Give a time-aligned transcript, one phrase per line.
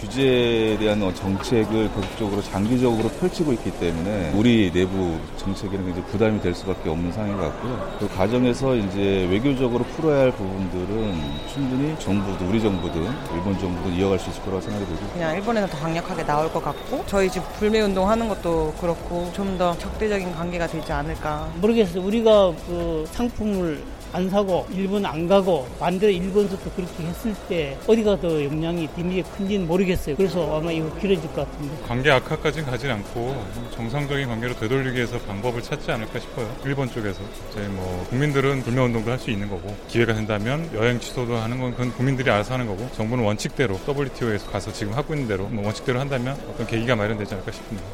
[0.00, 6.54] 규제에 대한 어, 정책을 계속적으로 장기적으로 펼치고 있기 때문에 우리 내부 정책에는 이제 부담이 될
[6.54, 7.96] 수밖에 없는 상황인 것 같고요.
[7.98, 11.14] 그 과정에서 이제 외교적으로 풀어야 할 부분들은
[11.52, 13.02] 충분히 정부도 우리 정부든
[13.34, 17.02] 일본 정부든 이어갈 수 있을 거라고 생각이 들고 그냥 일본에서 더 강력하게 나올 것 같고
[17.06, 21.50] 저희 집 불매 운동 하는 것도 그렇고 좀 더 적대적인 관계가 되지 않을까.
[21.60, 22.00] 모르겠어요.
[22.04, 28.42] 우리가 그 상품을 안 사고 일본 안 가고 반대로 일본에서도 그렇게 했을 때 어디가 더
[28.44, 30.16] 영향이 비밀이 큰지는 모르겠어요.
[30.16, 31.74] 그래서 아마 이거 길어질 것 같은데.
[31.86, 33.44] 관계 악화까지는 가진 않고
[33.74, 36.50] 정상적인 관계로 되돌리기 위해서 방법을 찾지 않을까 싶어요.
[36.64, 41.36] 일본 쪽에서 이제 뭐 국민들은 불매 운동도 할 수 있는 거고 기회가 된다면 여행 취소도
[41.36, 45.48] 하는 건 그건 국민들이 알아서 하는 거고 정부는 원칙대로 WTO에서 가서 지금 하고 있는 대로
[45.48, 47.84] 뭐 원칙대로 한다면 어떤 계기가 마련되지 않을까 싶습니다.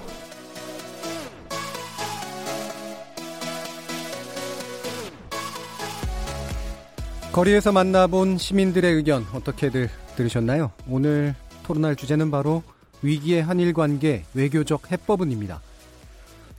[7.35, 10.71] 거리에서 만나본 시민들의 의견 어떻게들 들으셨나요?
[10.89, 12.63] 오늘 토론할 주제는 바로
[13.03, 15.61] 위기의 한일 관계 외교적 해법은입니다.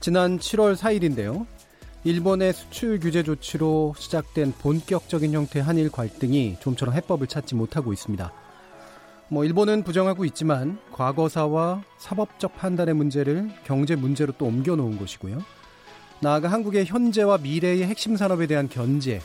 [0.01, 1.45] 지난 7월 4일인데요.
[2.03, 8.33] 일본의 수출 규제 조치로 시작된 본격적인 형태의 한일 갈등이 좀처럼 해법을 찾지 못하고 있습니다.
[9.29, 15.41] 뭐 일본은 부정하고 있지만 과거사와 사법적 판단의 문제를 경제 문제로 또 옮겨 놓은 것이고요.
[16.19, 19.21] 나아가 한국의 현재와 미래의 핵심 산업에 대한 견제,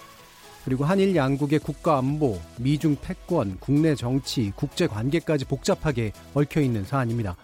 [0.65, 7.37] 그리고 한일 양국의 국가 안보, 미중 패권, 국내 정치, 국제 관계까지 복잡하게 얽혀 있는 사안입니다.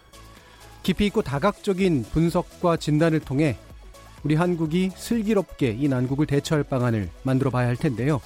[0.83, 3.57] 깊이 있고 다각적인 분석과 진단을 통해
[4.23, 8.21] 우리 한국이 슬기롭게 이 난국을 대처할 방안을 만들어 봐야 할 텐데요.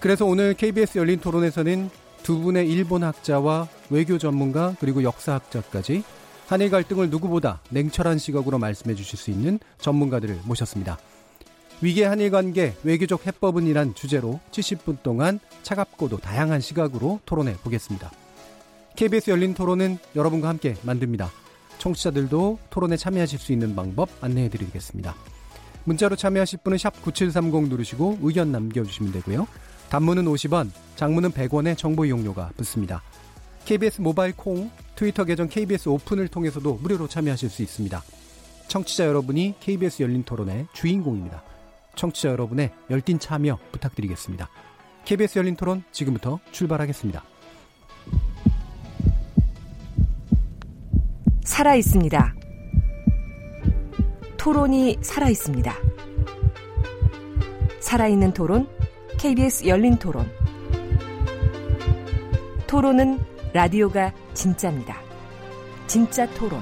[0.00, 1.90] 그래서 오늘 KBS 열린 토론에서는
[2.22, 6.02] 두 분의 일본 학자와 외교 전문가 그리고 역사학자까지
[6.48, 10.98] 한일 갈등을 누구보다 냉철한 시각으로 말씀해 주실 수 있는 전문가들을 모셨습니다.
[11.82, 18.10] 위기 한일 관계 외교적 해법은 이란 주제로 70분 동안 차갑고도 다양한 시각으로 토론해 보겠습니다.
[18.96, 21.30] KBS 열린 토론은 여러분과 함께 만듭니다.
[21.76, 25.14] 청취자들도 토론에 참여하실 수 있는 방법 안내해 드리겠습니다.
[25.84, 29.46] 문자로 참여하실 분은 샵9730 누르시고 의견 남겨주시면 되고요.
[29.90, 33.02] 단문은 50원, 장문은 100원의 정보 이용료가 붙습니다.
[33.66, 38.02] KBS 모바일 콩, 트위터 계정 KBS 오픈을 통해서도 무료로 참여하실 수 있습니다.
[38.68, 41.42] 청취자 여러분이 KBS 열린 토론의 주인공입니다.
[41.96, 44.48] 청취자 여러분의 열띤 참여 부탁드리겠습니다.
[45.04, 47.24] KBS 열린 토론 지금부터 출발하겠습니다.
[51.42, 52.34] 살아 있습니다.
[54.36, 55.74] 토론이 살아 있습니다.
[57.80, 58.68] 살아있는 토론,
[59.18, 60.30] KBS 열린 토론.
[62.66, 63.18] 토론은
[63.52, 65.00] 라디오가 진짜입니다.
[65.86, 66.60] 진짜 토론,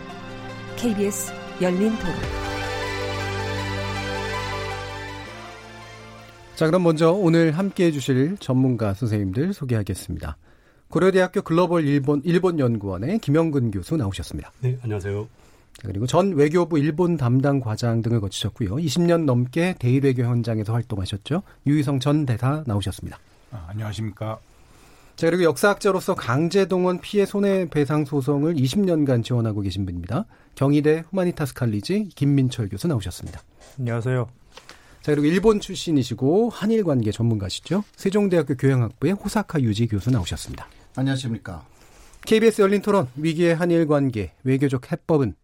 [0.77, 2.54] KBS 열린 토론.
[6.57, 10.37] 자, 그럼 먼저 오늘 함께 해주실 전문가 선생님들 소개하겠습니다.
[10.89, 14.53] 고려대학교 글로벌 일본, 일본 연구원의 김영근 교수 나오셨습니다.
[14.61, 15.27] 네, 안녕하세요.
[15.85, 18.77] 그리고 전 외교부 일본 담당 과장 등을 거치셨고요.
[18.77, 21.43] 20년 넘게 대일외교 현장에서 활동하셨죠.
[21.67, 23.19] 유희성 전 대사 나오셨습니다.
[23.51, 24.39] 아, 안녕하십니까.
[25.17, 30.27] 자, 그리고 역사학자로서 강제동원 피해 손해배상 소송을 20년간 지원하고 계신 분입니다.
[30.55, 33.41] 경희대 후마니타스 칼리지 김민철 교수 나오셨습니다.
[33.81, 34.44] 안녕하세요.
[35.05, 37.85] 자, 그리고 일본 출신이시고 한일 관계 전문가시죠.
[37.95, 40.67] 세종대학교 교양학부의 호사카 유지 교수 나오셨습니다.
[40.97, 41.63] 안녕하십니까.
[42.25, 45.35] KBS 열린 토론 위기의 한일 관계 외교적 해법은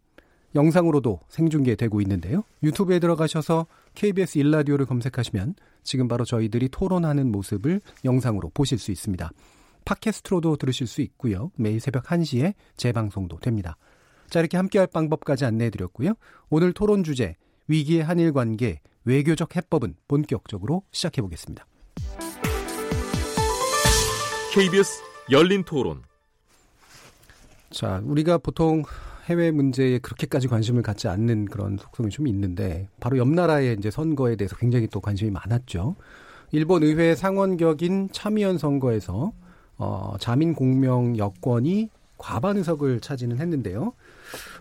[0.54, 2.42] 영상으로도 생중계되고 있는데요.
[2.62, 3.66] 유튜브에 들어가셔서
[3.96, 9.30] KBS 일라디오를 검색하시면 지금 바로 저희들이 토론하는 모습을 영상으로 보실 수 있습니다.
[9.84, 11.50] 팟캐스트로도 들으실 수 있고요.
[11.56, 13.76] 매일 새벽 1시에 재방송도 됩니다.
[14.30, 16.14] 자, 이렇게 함께할 방법까지 안내해 드렸고요.
[16.48, 17.36] 오늘 토론 주제
[17.68, 21.66] 위기의 한일 관계 외교적 해법은 본격적으로 시작해 보겠습니다.
[24.52, 26.02] KBS 열린 토론.
[27.70, 28.82] 자, 우리가 보통
[29.26, 34.34] 해외 문제에 그렇게까지 관심을 갖지 않는 그런 속성이 좀 있는데 바로 옆 나라의 이제 선거에
[34.34, 35.94] 대해서 굉장히 또 관심이 많았죠.
[36.50, 39.32] 일본 의회 상원격인 참의원 선거에서
[39.76, 43.92] 어, 자민 공명 여권이 과반 의석을 차지는 했는데요.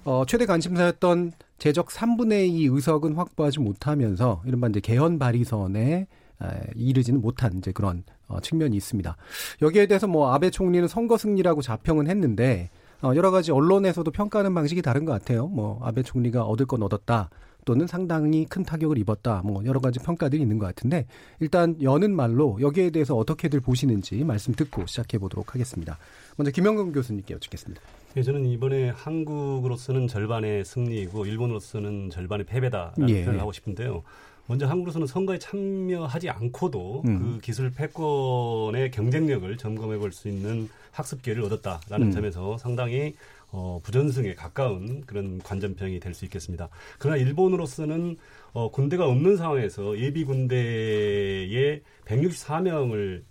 [0.03, 6.07] 어, 최대 관심사였던 제적 3분의 2 의석은 확보하지 못하면서 이른바 이제 개헌 발의선에
[6.41, 9.15] 에, 이르지는 못한 이제 그런 어, 측면이 있습니다.
[9.61, 12.69] 여기에 대해서 뭐 아베 총리는 선거 승리라고 자평은 했는데
[13.01, 15.47] 어, 여러 가지 언론에서도 평가하는 방식이 다른 것 같아요.
[15.47, 17.29] 뭐 아베 총리가 얻을 건 얻었다.
[17.65, 19.41] 또는 상당히 큰 타격을 입었다.
[19.43, 21.05] 뭐 여러 가지 평가들이 있는 것 같은데
[21.39, 25.97] 일단 여는 말로 여기에 대해서 어떻게들 보시는지 말씀 듣고 시작해 보도록 하겠습니다.
[26.37, 27.81] 먼저 김영근 교수님께 여쭙겠습니다.
[28.17, 33.23] 예, 저는 이번에 한국으로서는 절반의 승리이고 일본으로서는 절반의 패배다라는 예.
[33.23, 34.03] 표현을 하고 싶은데요.
[34.47, 37.19] 먼저 한국으로서는 선거에 참여하지 않고도 음.
[37.19, 42.11] 그 기술 패권의 경쟁력을 점검해 볼 수 있는 학습 기회를 얻었다라는 음.
[42.11, 43.13] 점에서 상당히
[43.51, 46.69] 어, 부전승에 가까운 그런 관전평이 될 수 있겠습니다.
[46.99, 48.17] 그러나 일본으로서는
[48.53, 53.23] 어, 군대가 없는 상황에서 예비 군대의 164명을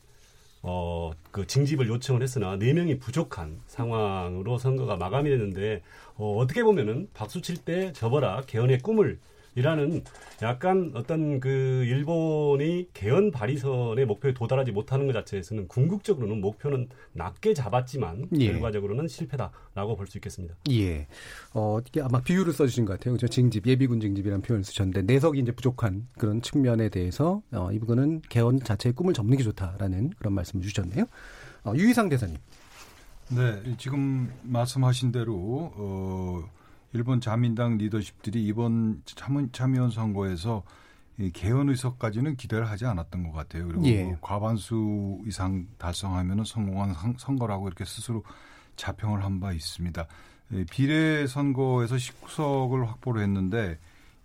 [0.62, 5.82] 어, 그 징집을 요청을 했으나 4명이 부족한 상황으로 선거가 마감이 됐는데
[6.16, 9.18] 어, 어떻게 보면은 박수 칠 때 접어라 개헌의 꿈을
[9.58, 10.02] 이라는
[10.40, 11.48] 약간 어떤 그
[11.84, 18.52] 일본이 개헌 발의선의 목표에 도달하지 못하는 것 자체에서는 궁극적으로는 목표는 낮게 잡았지만 예.
[18.52, 20.54] 결과적으로는 실패다라고 볼 수 있겠습니다.
[20.70, 21.06] 예.
[21.52, 23.14] 어, 이게 아마 비유를 써주신 것 같아요.
[23.14, 23.28] 그죠?
[23.28, 28.60] 징집, 예비군 징집이라는 표현을 쓰셨는데, 내석이 이제 부족한 그런 측면에 대해서, 어, 이 부분은 개헌
[28.60, 31.04] 자체의 꿈을 접는 게 좋다라는 그런 말씀을 주셨네요.
[31.64, 32.36] 어, 유희상 대사님.
[33.30, 35.34] 네, 지금 말씀하신 대로
[35.76, 36.44] 어,
[36.92, 40.62] 일본 자민당 리더십들이 이번 참은, 참여원 선거에서
[41.18, 43.66] 이 개헌 의석까지는 기대를 하지 않았던 것 같아요.
[43.66, 44.16] 그리고 예.
[44.20, 48.22] 과반수 이상 달성하면 성공한 선- 선거라고 이렇게 스스로
[48.76, 50.06] 자평을 한 바 있습니다.
[50.52, 53.78] 예, 비례 선거에서 19석을 확보를 했는데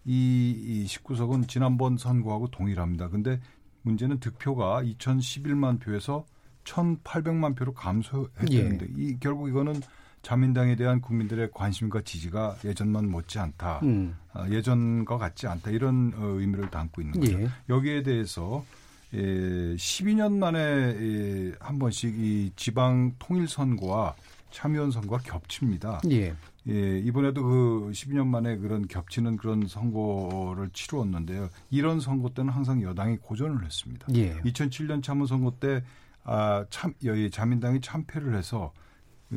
[0.06, 3.10] 이, 이 19석은 지난번 선거하고 동일합니다.
[3.10, 3.42] 근데
[3.82, 6.26] 문제는 득표가 2011만 표에서
[6.64, 9.82] 1,800만 표로 감소했다는데 이 결국 이거는
[10.24, 13.82] 자민당에 대한 국민들의 관심과 지지가 예전만 못지 않다.
[13.84, 14.16] 음.
[14.32, 15.70] 아, 예전과 같지 않다.
[15.70, 17.40] 이런 어, 의미를 담고 있는 거죠.
[17.42, 17.50] 예.
[17.70, 18.66] 여기에 대해서
[19.14, 24.16] 예, 12년 만에 예, 한 번씩 이 지방 통일 선거와
[24.50, 26.02] 참여원 선거가 겹칩니다.
[26.10, 26.34] 예.
[26.70, 31.50] 예, 이번에도 그 12년 만에 그런 겹치는 그런 선거를 치루었는데요.
[31.70, 34.08] 이런 선거 때는 항상 여당이 고전을 했습니다.
[34.16, 34.36] 예.
[34.40, 35.84] 2007년 참원 선거 때
[36.24, 38.83] 아, 참, 여기 자민당이 참패를 해서 그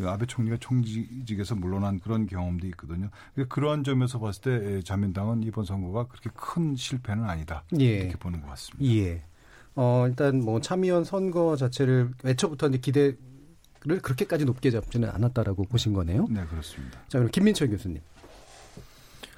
[0.04, 3.08] 아베 총리가 총직에서 물러난 그런 경험도 있거든요.
[3.34, 7.64] 그러니까 그러한 점에서 봤을 때 예, 자민당은 이번 선거가 그렇게 큰 실패는 아니다.
[7.81, 7.84] 예.
[7.84, 8.84] 이렇게 보는 것 같습니다.
[8.94, 9.22] 예.
[9.75, 13.16] 어, 일단 뭐 참의원 선거 자체를 애초부터 이제 기대를
[14.02, 16.26] 그렇게까지 높게 잡지는 않았다라고 보신 거네요.
[16.31, 16.99] 네, 그렇습니다.
[17.08, 18.00] 자, 그럼 김민철 교수님.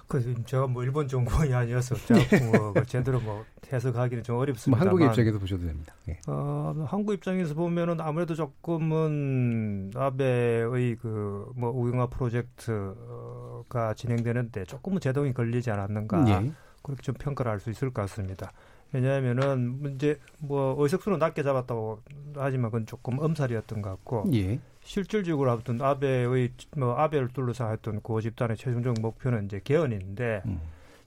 [0.08, 4.80] 그 제가 뭐 일본 전공이 아니어서 제가 뭐 제대로 뭐 해석하기는 좀뭐 어렵습니다.
[4.80, 5.94] 한국의 입장에서 보셔도 됩니다.
[6.08, 6.18] 예.
[6.26, 15.70] 어, 한국 입장에서 보면은 아무래도 조금은 아베의 그 뭐 우영화 프로젝트가 진행되는데 조금은 제동이 걸리지
[15.70, 16.52] 않았는가 예.
[16.82, 18.52] 그렇게 좀 평가를 할 수 있을 것 같습니다.
[18.92, 22.00] 왜냐하면은 문제 뭐 의석수는 낮게 잡았다고
[22.36, 24.58] 하지만 그건 조금 엄살이었던 것 같고 예.
[24.88, 26.48] 실질적으로 아무튼 아베의
[26.78, 30.60] 뭐 아베를 둘러싸 했던 고 집단의 최종적 목표는 이제 개헌인데 음.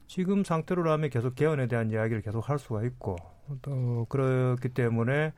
[0.05, 3.15] 지금 상태로라면 계속 개헌에 대한 이야기를 계속 할 수가 있고
[3.63, 5.33] 또 그렇기 때문에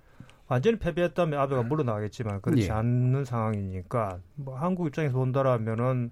[0.49, 2.71] 완전히 패배했다면 아베가 물러나겠지만 그렇지 예.
[2.71, 6.11] 않는 상황이니까 뭐 한국 입장에서 본다라면은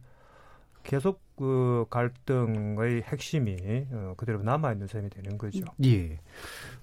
[0.83, 3.57] 계속 그 갈등의 핵심이
[3.91, 5.65] 어, 그대로 남아 있는 셈이 되는 거죠.
[5.85, 6.19] 예.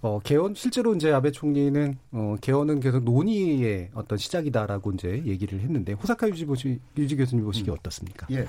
[0.00, 5.92] 어, 개헌, 실제로 이제 아베 총리는, 어, 개헌은 계속 논의의 어떤 시작이다라고 이제 얘기를 했는데,
[5.92, 8.26] 호사카 유지 보시, 유지 교수님 보시기 어떻습니까?
[8.30, 8.48] 예.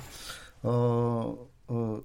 [0.63, 2.01] 어, 어,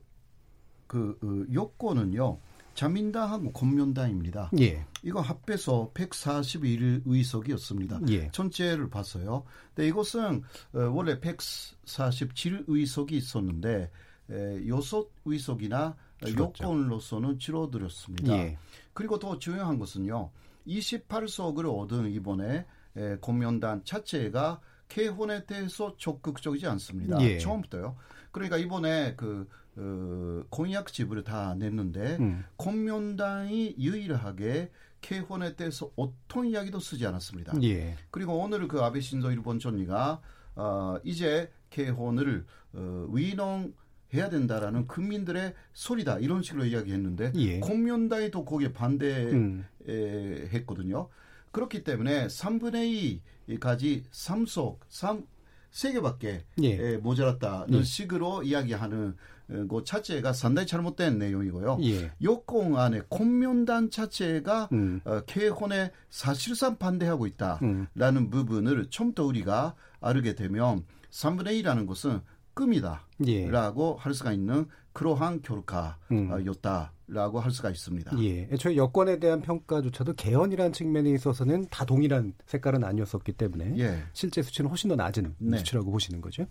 [0.86, 2.39] 그, 어, 요건은요,
[2.74, 4.50] 자민당하고 공면당입니다.
[4.60, 4.84] 예.
[5.02, 8.00] 이거 합해서 141 의석이었습니다.
[8.08, 8.31] 예.
[8.31, 9.44] 전체를 봤어요.
[9.74, 10.43] 근데 이것은
[10.74, 13.90] 어, 원래 147 의석이 있었는데
[14.31, 15.96] 에, 요소 의석이나.
[16.38, 18.32] 요건으로서는 줄어들었습니다.
[18.32, 18.56] 예.
[18.94, 20.31] 그리고 더 중요한 것은요.
[20.66, 22.64] 28석을 얻은 이번에
[22.96, 27.20] 에, 공면단 자체가 개헌에 대해서 적극적이지 않습니다.
[27.20, 27.38] 예.
[27.38, 27.96] 처음부터요.
[28.31, 32.44] 그러니까 이번에 그 어, 공약집을 다 냈는데 음.
[32.56, 37.54] 공면당이 유일하게 개헌에 대해서 어떤 이야기도 쓰지 않았습니다.
[37.62, 37.96] 예.
[38.10, 40.22] 그리고 오늘 그 아베 신조 일본 총리가
[40.56, 43.74] 어, 이제 개헌을 어, 위농
[44.14, 47.58] 해야 된다라는 국민들의 소리다 이런 식으로 이야기했는데 예.
[47.60, 49.66] 공면당이 또 거기에 음.
[49.84, 51.08] 반대했거든요.
[51.50, 55.26] 그렇기 때문에 3분의 2까지 3석 3
[55.74, 56.96] 3개밖에 예.
[56.98, 57.82] 모자랐다는 예.
[57.82, 59.14] 식으로 이야기하는 어,
[59.46, 61.79] 그 자체가 상당히 잘못된 내용이고요.
[61.82, 62.13] 예.
[62.22, 65.01] 여권 안에 공면단 자체가 음.
[65.05, 67.86] 어, 개헌에 사실상 반대하고 있다라는
[68.17, 68.31] 음.
[68.31, 72.34] 부분을 처음부터 우리가 알게 되면 3분의 2라는 것은 예.
[72.55, 76.29] 꿈이다라고 할 수가 있는 그러한 음.
[76.29, 78.19] 결과였다 라고 할 수가 있습니다.
[78.22, 78.48] 예.
[78.51, 84.03] 애초에 여권에 대한 평가조차도 개헌이라는 측면에 있어서는 다 동일한 색깔은 아니었었기 때문에 예.
[84.15, 85.58] 실제 수치는 훨씬 더 낮은 네.
[85.58, 86.46] 수치라고 보시는 거죠.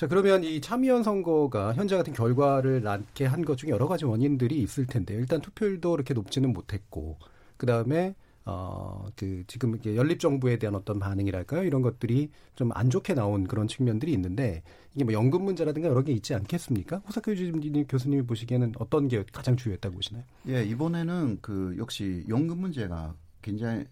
[0.00, 4.58] 자, 그러면 이 참의원 선거가 현재 같은 결과를 낳게 한 것 중에 여러 가지 원인들이
[4.62, 5.18] 있을 텐데요.
[5.18, 7.18] 일단 투표율도 그렇게 높지는 못했고,
[7.58, 8.14] 그 다음에
[8.46, 11.64] 어, 그, 지금 이게 연립정부에 대한 어떤 반응이랄까요?
[11.64, 14.62] 이런 것들이 좀 안 좋게 나온 그런 측면들이 있는데,
[14.94, 17.02] 이게 뭐 연금 문제라든가 여러 개 있지 않겠습니까?
[17.06, 20.24] 호사카 유진 교수님이 보시기에는 어떤 게 가장 주요했다고 보시나요?
[20.48, 23.84] 예, 이번에는 그 역시 연금 문제가 굉장히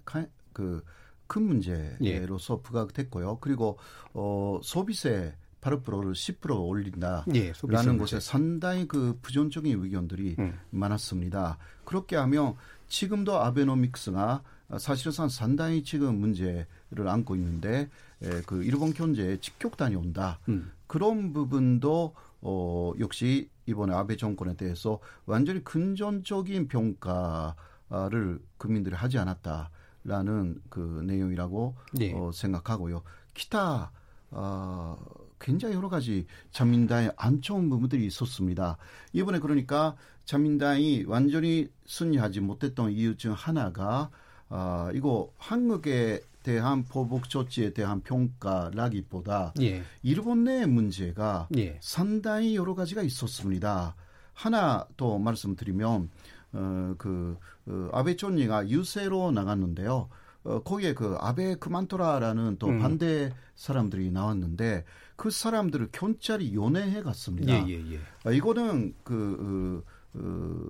[0.55, 0.83] 그
[1.29, 2.63] 큰 문제로서 예.
[2.63, 3.39] 부각됐고요.
[3.43, 3.79] 그리고
[4.15, 7.99] 어 소비세 8%를 10% 올린다라는 예.
[7.99, 10.59] 것에 상당히 그 부정적인 의견들이 음.
[10.71, 11.59] 많았습니다.
[11.85, 12.55] 그렇게 하면
[12.89, 14.43] 지금도 아베노믹스가
[14.79, 17.89] 사실상 상당히 지금 문제를 안고 있는데
[18.23, 20.39] 에, 그 일본 경제에 직격탄이 온다.
[20.49, 20.73] 음.
[20.87, 31.03] 그런 부분도 어 역시 이번에 아베 정권에 대해서 완전히 근전적인 평가를 국민들이 하지 않았다라는 그
[31.05, 32.13] 내용이라고 예.
[32.15, 33.03] 어, 생각하고요.
[33.35, 33.91] 기타
[34.31, 34.97] 어,
[35.41, 38.77] 굉장히 여러 가지 자민당의 안 좋은 부분들이 있었습니다.
[39.13, 44.11] 이번에 그러니까 자민당이 완전히 승리하지 못했던 이유 중 하나가
[44.51, 49.83] 아, 이거 한국에 대한 보복 조치에 대한 평가라기보다 예.
[50.03, 51.79] 일본 내 문제가 예.
[51.83, 53.95] 상당히 여러 가지가 있었습니다.
[54.33, 56.11] 하나 또 말씀드리면
[56.53, 60.09] 어, 그 어, 아베 쫀리가 유세로 나갔는데요.
[60.45, 62.79] 어, 거기에 그 아베 그만둬라라는 또 음.
[62.79, 64.85] 반대 사람들이 나왔는데
[65.17, 67.53] 그 사람들을 경찰이 연애해 갔습니다.
[67.53, 68.01] 예, 예, 예.
[68.25, 70.65] 아, 이거는 그, 어, 어,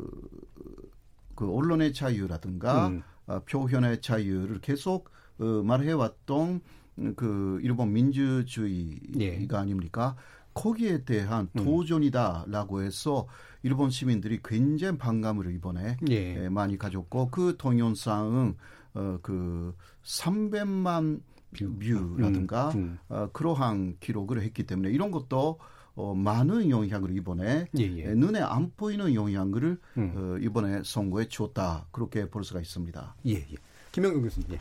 [1.35, 3.03] 그 언론의 자유라든가 음.
[3.27, 6.61] 아, 표현의 자유를 계속 어, 말해왔던
[6.99, 9.47] 음, 그 일본 민주주의가 예.
[9.53, 10.17] 아닙니까?
[10.55, 11.65] 거기에 대한 음.
[11.65, 13.29] 도전이다라고 해서
[13.63, 16.45] 일본 시민들이 굉장히 반감을 이번에 예.
[16.45, 18.57] 예, 많이 가졌고 그 동영상은
[18.99, 21.21] 어, 그 300만
[21.57, 22.99] 뷰라든가 음, 음.
[23.09, 25.59] 어, 그러한 기록을 했기 때문에 이런 것도
[25.95, 27.99] 어, 많은 영향을 이번에 예, 예.
[27.99, 30.13] 예, 눈에 안 보이는 영향을 음.
[30.15, 33.17] 어, 이번에 선거에 줬다 그렇게 볼 수가 있습니다.
[33.27, 33.55] 예, 예.
[33.93, 34.53] 김영근 교수님.
[34.53, 34.61] 예.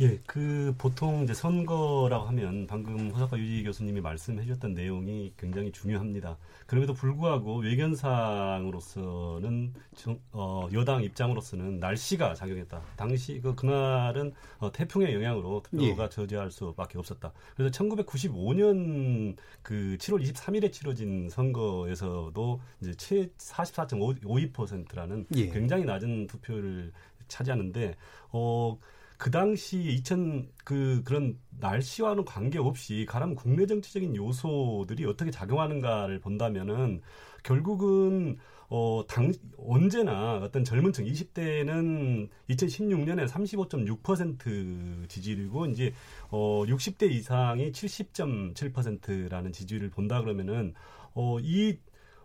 [0.00, 6.36] 예, 그 보통 이제 선거라고 하면 방금 호사카 유지 교수님이 말씀해 주셨던 내용이 굉장히 중요합니다.
[6.66, 12.80] 그럼에도 불구하고 외견상으로서는 정- 어, 여당 입장으로서는 날씨가 작용했다.
[12.94, 17.32] 당시 그 그날은 어, 태풍의 영향으로 투표가 저지할 수밖에 없었다.
[17.56, 22.92] 그래서 1995년 그 7월 23일에 치러진 선거에서도 이제
[23.36, 25.48] 44.52%라는 예.
[25.48, 26.92] 굉장히 낮은 투표를
[27.26, 27.96] 차지하는데
[28.30, 28.78] 어.
[29.18, 37.02] 그 당시 2000 그 그런 날씨와는 관계없이 가람 국내 정치적인 요소들이 어떻게 작용하는가를 본다면은
[37.42, 38.38] 결국은
[38.70, 45.94] 어, 당, 언제나 어떤 젊은 층, 20대는 2016년에 35.6% 지지율이고, 이제,
[46.28, 50.74] 어, 60대 이상이 70.7%라는 지지율을 본다 그러면은,
[51.14, 51.78] 어, 이,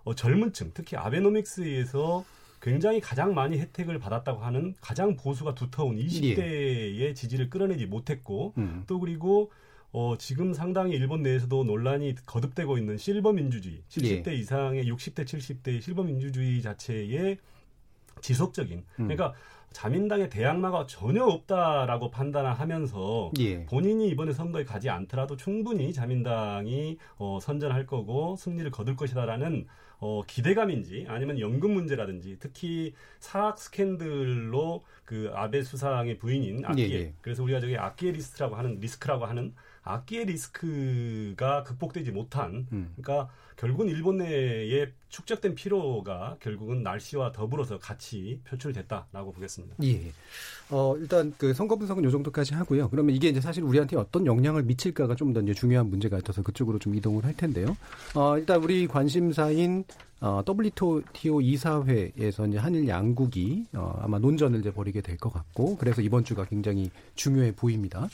[0.04, 2.26] 어, 젊은 층, 특히 아베노믹스에서
[2.64, 8.86] 굉장히 가장 많이 혜택을 받았다고 하는 가장 보수가 두터운 20대의 지지를 끌어내지 못했고, 음.
[8.88, 9.52] 또 그리고
[9.92, 14.36] 어, 지금 상당히 일본 내에서도 논란이 거듭되고 있는 실버 민주주의, 70대 예.
[14.36, 17.38] 이상의 60대, 70대 실버 민주주의 자체의
[18.22, 19.08] 지속적인, 음.
[19.08, 19.34] 그러니까
[19.74, 23.66] 자민당의 대항마가 전혀 없다라고 판단하면서 예.
[23.66, 29.68] 본인이 이번에 선거에 가지 않더라도 충분히 자민당이 어, 선전할 거고 승리를 거둘 것이다라는
[30.04, 37.14] 어, 기대감인지 아니면 연금 문제라든지 특히 사학 스캔들로 그 아베 수상의 부인인 아키에 예, 예.
[37.22, 42.94] 그래서 우리가 저기 아키에 리스크라고 하는 리스크라고 하는 아키에 리스크가 극복되지 못한 음.
[42.98, 43.30] 그러니까
[43.64, 49.76] 결국은 일본 내에 축적된 피로가 결국은 날씨와 더불어서 같이 표출됐다라고 보겠습니다.
[49.84, 50.12] 예.
[50.70, 52.90] 어, 일단 그 선거 분석은 요 정도까지 하고요.
[52.90, 56.78] 그러면 이게 이제 사실 우리한테 어떤 영향을 미칠까가 좀 더 이제 중요한 문제 같아서 그쪽으로
[56.78, 57.78] 좀 이동을 할 텐데요.
[58.16, 59.86] 어, 일단 우리 관심사인
[60.20, 66.02] 어, WTO 이사회에서 이제 한일 양국이 어, 아마 논전을 이제 벌이게 될 것 같고 그래서
[66.02, 68.10] 이번 주가 굉장히 중요해 보입니다.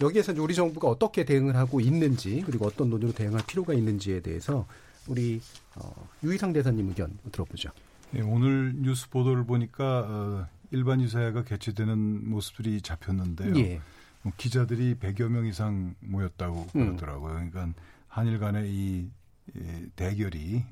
[0.00, 4.66] 여기에서 우리 정부가 어떻게 대응을 하고 있는지 그리고 어떤 논의로 대응할 필요가 있는지에 대해서
[5.08, 5.40] 우리
[5.76, 7.70] 어, 유희상 대사님 의견 들어보죠.
[8.14, 13.56] 예, 오늘 뉴스 보도를 보니까 어, 일반 유사회가 개최되는 모습들이 잡혔는데요.
[13.56, 13.80] 예.
[14.22, 16.96] 뭐 기자들이 100여 명 이상 모였다고 음.
[16.96, 17.34] 그러더라고요.
[17.34, 17.68] 그러니까
[18.08, 19.10] 한일 간의 이,
[19.54, 20.64] 이 대결이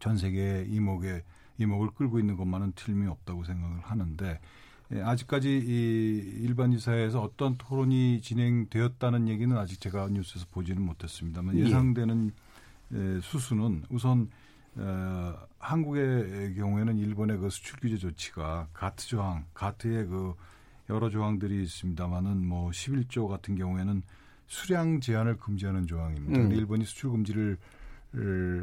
[0.00, 1.22] 전 세계 이목에
[1.58, 4.40] 이목을 끌고 있는 것만은 틀림이 없다고 생각을 하는데
[4.92, 11.64] 예, 아직까지 이 일반 유사회에서 어떤 토론이 진행되었다는 얘기는 아직 제가 뉴스에서 보지는 못했습니다만 예.
[11.64, 12.49] 예상되는 예,
[13.22, 14.28] 수수는 우선
[14.76, 20.34] 어, 한국의 경우에는 일본의 그 수출 규제 조치가 가트 조항, 가트의 그
[20.88, 24.02] 여러 조항들이 있습니다만은 뭐 11조 같은 경우에는
[24.46, 26.40] 수량 제한을 금지하는 조항입니다.
[26.40, 26.52] 음.
[26.52, 27.56] 일본이 수출 금지를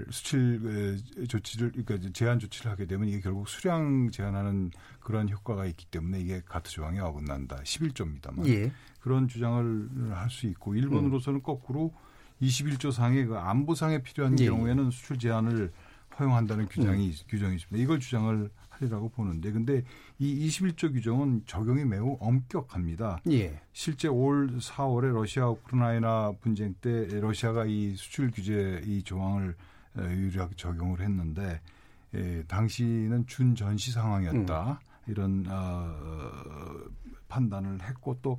[0.09, 6.19] 수출 조치를 그러니까 제한 조치를 하게 되면 이게 결국 수량 제한하는 그런 효과가 있기 때문에
[6.19, 7.61] 이게 가트 조항에 어긋난다.
[7.63, 8.71] 11조입니다만 예.
[8.99, 11.93] 그런 주장을 할 수 있고 일본으로서는 거꾸로
[12.41, 14.45] 21조 상의 그 안보상에 필요한 예.
[14.45, 15.71] 경우에는 수출 제한을
[16.19, 17.83] 허용한다는 규정이 규정이 있습니다.
[17.83, 19.83] 이걸 주장을 하리라고 보는데 근데
[20.19, 23.21] 이 21조 규정은 적용이 매우 엄격합니다.
[23.31, 23.59] 예.
[23.73, 29.55] 실제 올 4월에 러시아 우크라이나 분쟁 때 러시아가 이 수출 규제 이 조항을
[29.97, 31.59] 에, 유리하게 적용을 했는데
[32.13, 35.95] 에, 당시는 준전시 상황이었다 이런 어,
[37.27, 38.37] 판단을 했고 또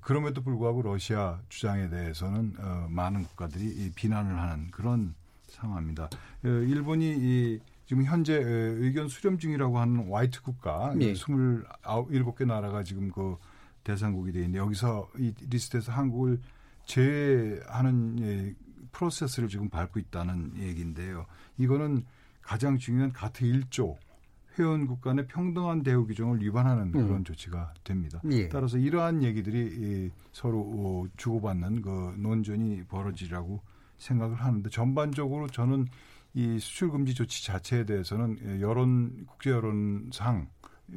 [0.00, 5.14] 그럼에도 불구하고 러시아 주장에 대해서는 어, 많은 국가들이 이 비난을 하는 그런
[5.48, 6.04] 상황입니다.
[6.44, 11.12] 어, 일본이 이 지금 현재 에, 의견 수렴 중이라고 하는 화이트 국가 예.
[11.12, 13.36] 27개 나라가 지금 그
[13.84, 16.40] 대상국이 돼 있는데 여기서 이 리스트에서 한국을
[16.86, 18.54] 제외하는 예,
[18.90, 21.26] 프로세스를 지금 밟고 있다는 얘기인데요.
[21.58, 22.04] 이거는
[22.42, 23.96] 가장 중요한 가트 1조
[24.58, 27.24] 회원국 간의 평등한 대우 규정을 위반하는 그런 음.
[27.24, 28.20] 조치가 됩니다.
[28.30, 28.48] 예.
[28.48, 33.60] 따라서 이러한 얘기들이 이 서로 어, 주고받는 그 논전이 벌어지라고
[33.98, 35.86] 생각을 하는데 전반적으로 저는
[36.34, 40.48] 이 수출 금지 조치 자체에 대해서는 예, 여론 국제 여론상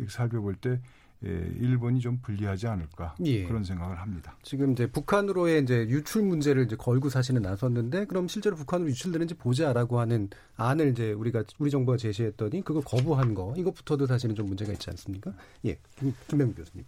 [0.07, 0.81] 살펴볼 때
[1.25, 3.43] 예, 일본이 좀 불리하지 않을까 예.
[3.43, 4.37] 그런 생각을 합니다.
[4.41, 9.99] 지금 이제 북한으로의 이제 유출 문제를 이제 걸고 사실은 나섰는데 그럼 실제로 북한으로 유출되는지 보자라고
[9.99, 14.89] 하는 안을 이제 우리가 우리 정부가 제시했더니 그걸 거부한 거 이것부터도 사실은 좀 문제가 있지
[14.89, 15.33] 않습니까?
[15.65, 16.85] 예, 김, 김병 교수님.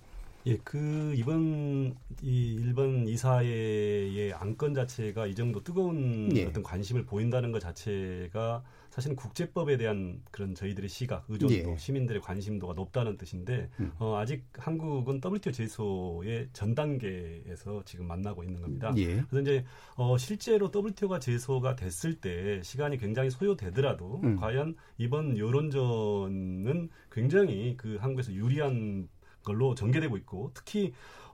[0.47, 6.45] 예, 그 이번 이 일본 이사회의 안건 자체가 이 정도 뜨거운 예.
[6.45, 11.77] 어떤 관심을 보인다는 것 자체가 사실은 국제법에 대한 그런 저희들의 시각, 의존도, 예.
[11.77, 13.93] 시민들의 관심도가 높다는 뜻인데 음.
[13.99, 18.93] 어, 아직 한국은 WTO 제소의 전 단계에서 지금 만나고 있는 겁니다.
[18.97, 19.23] 예.
[19.29, 24.35] 그래서 이제 어, 실제로 WTO가 제소가 됐을 때 시간이 굉장히 소요되더라도 음.
[24.35, 29.07] 과연 이번 여론전은 굉장히 그 한국에서 유리한
[29.41, 30.93] 걸로 전개되고 있고 특히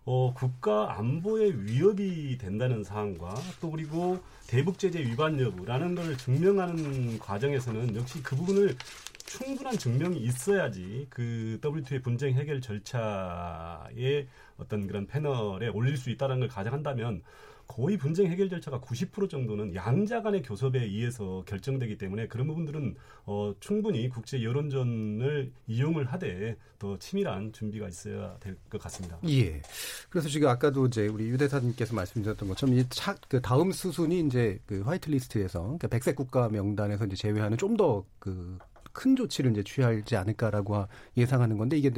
[0.10, 4.17] 어, 국가 안보에 위협이 된다는 사항과 또 그리고
[4.48, 8.78] 대북 제재 위반 여부라는 걸 증명하는 과정에서는 역시 그 부분을
[9.26, 16.48] 충분한 증명이 있어야지 그 WTO의 분쟁 해결 절차의 어떤 그런 패널에 올릴 수 있다는 걸
[16.48, 17.22] 가정한다면
[17.67, 23.53] 거의 분쟁 해결 절차가 90% 정도는 양자 간의 교섭에 의해서 결정되기 때문에 그런 부분들은 어,
[23.60, 29.17] 충분히 국제 여론전을 이용을 하되 더 치밀한 준비가 있어야 될 것 같습니다.
[29.30, 29.62] 예.
[30.10, 34.60] 그래서 지금 아까도 이제 우리 유 대사님께서 말씀드렸던 것처럼 이 차, 그 다음 수순이 이제
[34.65, 38.58] 그 화이트 리스트에서 그러니까 백색 국가 명단에서 이제 제외하는 좀 더 그
[38.97, 41.91] 큰 조치를 이제 취하지 않을까라고 예상하는 건데 이게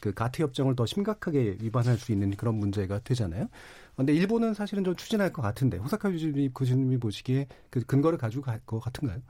[0.00, 3.48] 그 가트 협정을 더 심각하게 위반할 수 있는 그런 문제가 되잖아요.
[3.96, 8.60] 근데 일본은 사실은 좀 추진할 것 같은데 호사카 교수님, 교수님이 보시기에 그 근거를 가지고 갈
[8.66, 9.20] 것 같은가요?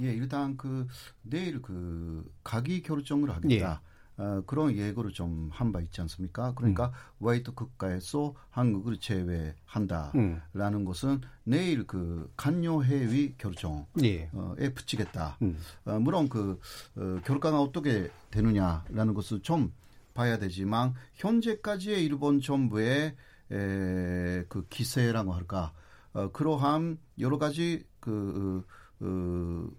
[0.00, 0.86] 예, 일단 그
[1.22, 3.82] 내일 그 가기 결정을 하겠다.
[4.16, 6.52] 어, 그런 예고를 좀 한 바 있지 않습니까?
[6.54, 10.84] 그러니까 화이트 국가에서 한국을 제외한다라는 음.
[10.84, 14.30] 것은 내일 그 간요회의 결정에 예.
[14.74, 15.36] 붙이겠다.
[15.42, 15.56] 음.
[15.84, 16.58] 어, 물론 그
[16.96, 19.72] 어, 결과가 어떻게 되느냐라는 것을 좀
[20.14, 23.14] 봐야 되지만 현재까지의 일본 정부의
[23.50, 25.72] 에, 그 기세라고 할까
[26.12, 28.64] 어, 그러한 여러 가지 그
[29.00, 29.70] 어,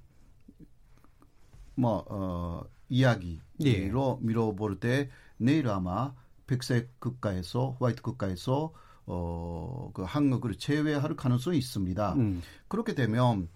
[1.75, 3.89] 뭐, 어, 이야기로 예.
[4.21, 6.13] 밀어볼 때 내일 아마
[6.47, 8.73] 백색 국가에서 화이트 국가에서
[9.05, 12.13] 어, 그 한국을 제외할 가능성이 있습니다.
[12.15, 12.41] 음.
[12.67, 13.47] 그렇게 되면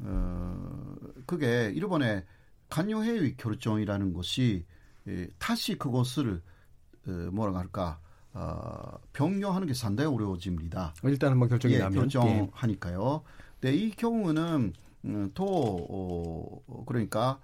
[0.00, 2.24] 어, 그게 일본의
[2.68, 4.66] 간요회의 결정이라는 것이
[5.06, 6.42] 예, 다시 그것을
[7.06, 8.00] 어, 뭐라 할까
[8.34, 10.94] 어, 병료하는 게 상당히 어려워집니다.
[11.04, 12.00] 일단 한번 결정이 예, 나면 예.
[12.00, 13.22] 결정하니까요.
[13.60, 14.72] 네, 이 경우는
[15.04, 17.40] 음, 또 어, 그러니까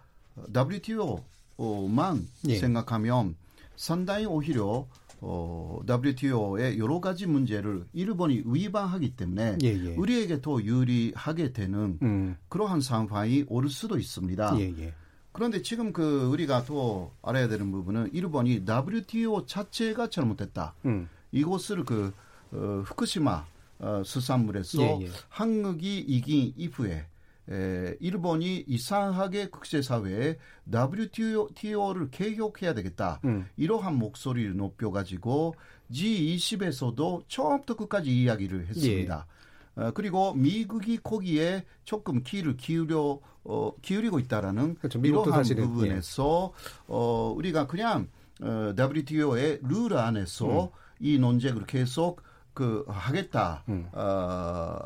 [0.55, 2.57] WTO만 예.
[2.57, 3.37] 생각하면
[3.77, 4.87] 상당히 오히려
[5.21, 9.95] 어, WTO의 여러 가지 문제를 일본이 위반하기 때문에 예, 예.
[9.97, 12.37] 우리에게 더 유리하게 되는 음.
[12.49, 14.61] 그러한 상황이 올 수도 있습니다.
[14.61, 14.95] 예, 예.
[15.35, 20.75] 그런데 지금 그 우리가 또 알아야 되는 부분은 일본이 WTO 자체가 잘못됐다.
[20.85, 21.09] 음.
[21.33, 22.13] 이것을 그
[22.53, 23.45] 어, 후쿠시마
[23.81, 25.11] 어, 수산물에서 예, 예.
[25.29, 27.07] 한국이 이긴 이후에
[27.51, 30.39] 에, 일본이 이상하게 국제사회에
[30.73, 33.21] WTO를 개혁해야 되겠다.
[33.25, 33.49] 음.
[33.57, 35.57] 이러한 목소리를 높여가지고
[35.91, 39.27] G20에서도 처음부터 끝까지 이야기를 했습니다.
[39.77, 44.99] 어, 그리고 미국이 거기에 조금 키를 기울여 어, 기울이고 있다라는 그렇죠.
[45.01, 46.53] 이러한 사실은, 부분에서
[46.87, 48.09] 어, 우리가 그냥
[48.41, 53.65] 어, WTO의 룰 안에서 이 논쟁을 계속 그 하겠다.
[53.93, 54.79] 어,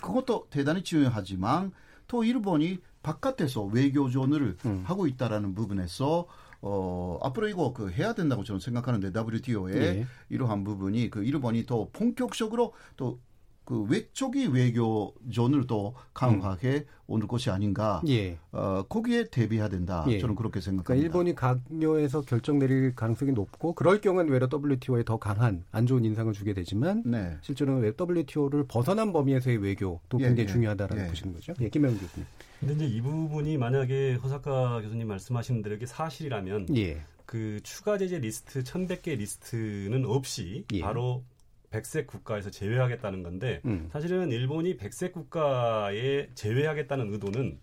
[0.00, 1.72] 그것도 대단히 중요하지만
[2.06, 6.26] 또 일본이 바깥에서 외교전을 하고 있다라는 부분에서
[6.62, 10.06] 어, 앞으로 이거 그 해야 된다고 저는 생각하는데 WTO의 예.
[10.30, 13.20] 이러한 부분이 그 일본이 더 본격적으로 또
[13.66, 18.00] 그 외적인 외교전을 또 강화해 오는 것이 아닌가.
[18.06, 18.38] 예.
[18.52, 20.04] 어, 거기에 대비해야 된다.
[20.08, 20.20] 예.
[20.20, 20.84] 저는 그렇게 생각합니다.
[20.84, 26.04] 그러니까 일본이 강요해서 결정 내릴 가능성이 높고 그럴 경우는 외려 WTO에 더 강한 안 좋은
[26.04, 27.36] 인상을 주게 되지만 네.
[27.42, 30.46] 실제로는 WTO를 벗어난 범위에서의 외교도 예, 굉장히 예.
[30.46, 31.08] 중요하다라고 예.
[31.08, 31.52] 보시는 거죠.
[31.60, 32.24] 예, 김영 교수님.
[32.60, 37.02] 근데 이제 이 부분이 만약에 호사카 교수님 말씀하시는 대로 이게 사실이라면 예.
[37.26, 40.80] 그 추가 제재 리스트 1100개 리스트는 없이 예.
[40.80, 41.24] 바로
[41.70, 43.88] 백색 국가에서 제외하겠다는 건데 음.
[43.92, 47.60] 사실은 일본이 백색 국가에 제외하겠다는 의도는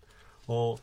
[0.48, 0.74] 어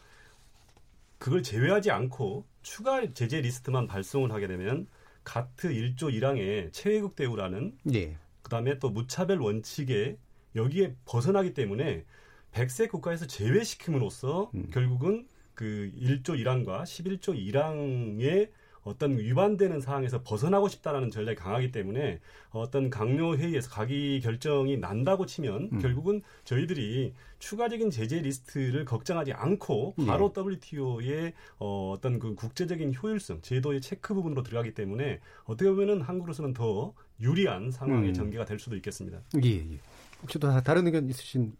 [1.18, 4.88] 그걸 제외하지 않고 추가 제재 리스트만 발송을 하게 되면
[5.24, 8.18] 가트 1조 1항의 최외국 대우라는 예.
[8.42, 10.18] 그다음에 또 무차별 원칙에
[10.56, 12.06] 여기에 벗어나기 때문에
[12.52, 18.50] 백색 국가에서 제외시킴으로써 결국은 그 1조 1항과 11조 1항의
[18.84, 25.80] 어떤 위반되는 사항에서 벗어나고 싶다라는 전략이 강하기 때문에 어떤 강요 회의에서 가기 결정이 난다고 치면
[25.80, 33.82] 결국은 저희들이 추가적인 제재 리스트를 걱정하지 않고 바로 WTO의 어, 어떤 그 국제적인 효율성, 제도의
[33.82, 38.14] 체크 부분으로 들어가기 때문에 어떻게 보면은 한국으로서는 더 유리한 상황의 음.
[38.14, 39.20] 전개가 될 수도 있겠습니다.
[39.44, 39.80] 예, 예.
[40.24, 41.56] 혹시 또 다- 다른 의견 있으신 분?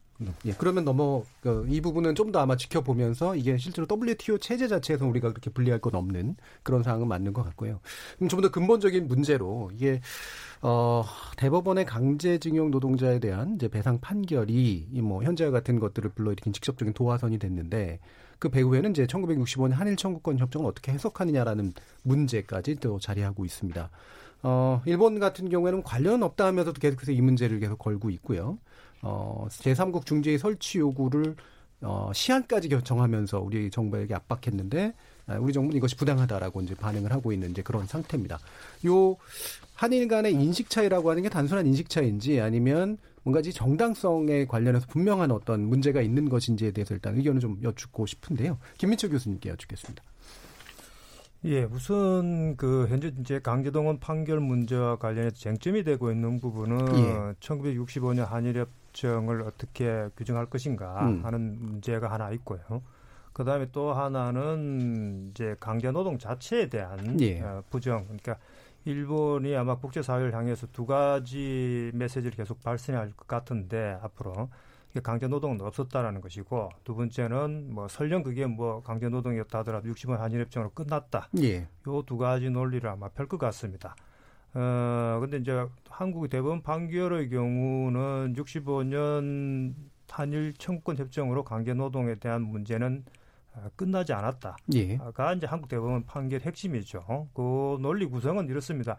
[0.46, 5.06] 예, 그러면 넘어 그, 이 부분은 좀 더 아마 지켜보면서 이게 실제로 WTO 체제 자체에서
[5.06, 7.80] 우리가 그렇게 불리할 건 없는 그런 상황은 맞는 것 같고요.
[8.18, 10.00] 그럼 좀 더 근본적인 문제로 이게
[10.62, 11.04] 어,
[11.38, 18.00] 대법원의 강제징용 노동자에 대한 이제 배상 판결이 이뭐 현재와 같은 것들을 불러일으킨 직접적인 도화선이 됐는데
[18.40, 23.90] 그 배후에는 이제 1965년 한일 청구권 협정을 어떻게 해석하느냐라는 문제까지 또 자리하고 있습니다.
[24.44, 28.58] 어, 일본 같은 경우에는 관련 없다 하면서도 계속해서 이 문제를 계속 걸고 있고요.
[29.02, 31.36] 어, 제3국 중재의 설치 요구를
[31.82, 34.94] 어, 시한까지 결정하면서 우리 정부에게 압박했는데
[35.28, 38.40] 아, 우리 정부는 이것이 부당하다라고 이제 반응을 하고 있는 이제 그런 상태입니다.
[38.86, 39.18] 요
[39.74, 45.32] 한일 간의 인식 차이라고 하는 게 단순한 인식 차이인지 아니면 뭔가 이 정당성에 관련해서 분명한
[45.32, 48.58] 어떤 문제가 있는 것인지에 대해서 일단 의견을 좀 여쭙고 싶은데요.
[48.78, 50.04] 김민철 교수님께 여쭙겠습니다.
[51.46, 57.34] 예, 우선 그 현재 이제 강제동원 판결 문제와 관련해서 쟁점이 되고 있는 부분은 예.
[57.40, 61.24] 1965년 한일협 정을 어떻게 규정할 것인가 음.
[61.26, 62.60] 하는 문제가 하나 있고요.
[63.34, 67.42] 그 다음에 또 하나는 이제 강제노동 자체에 대한 예.
[67.42, 68.04] 어, 부정.
[68.04, 68.38] 그러니까
[68.84, 74.50] 일본이 아마 국제사회를 향해서 두 가지 메시지를 계속 발신할 것 같은데 앞으로
[74.92, 80.18] 이게 강제 노동은 없었다라는 것이고 두 번째는 뭐 설령 그게 뭐 강제 노동이었다 하더라도 60원
[80.18, 81.30] 한일협정으로 끝났다.
[81.42, 81.68] 예.
[81.88, 83.96] 요두 가지 논리를 아마 펼 것 같습니다.
[84.54, 89.74] 어, 근데 이제 한국의 대법원 판결의 경우는 65년
[90.10, 93.06] 한일 청구권 협정으로 강제 노동에 대한 문제는
[93.54, 94.58] 어, 끝나지 않았다.
[94.74, 94.98] 예.
[95.14, 97.30] 가 이제 한국 대법원 판결 핵심이죠.
[97.34, 98.98] 그 논리 구성은 이렇습니다.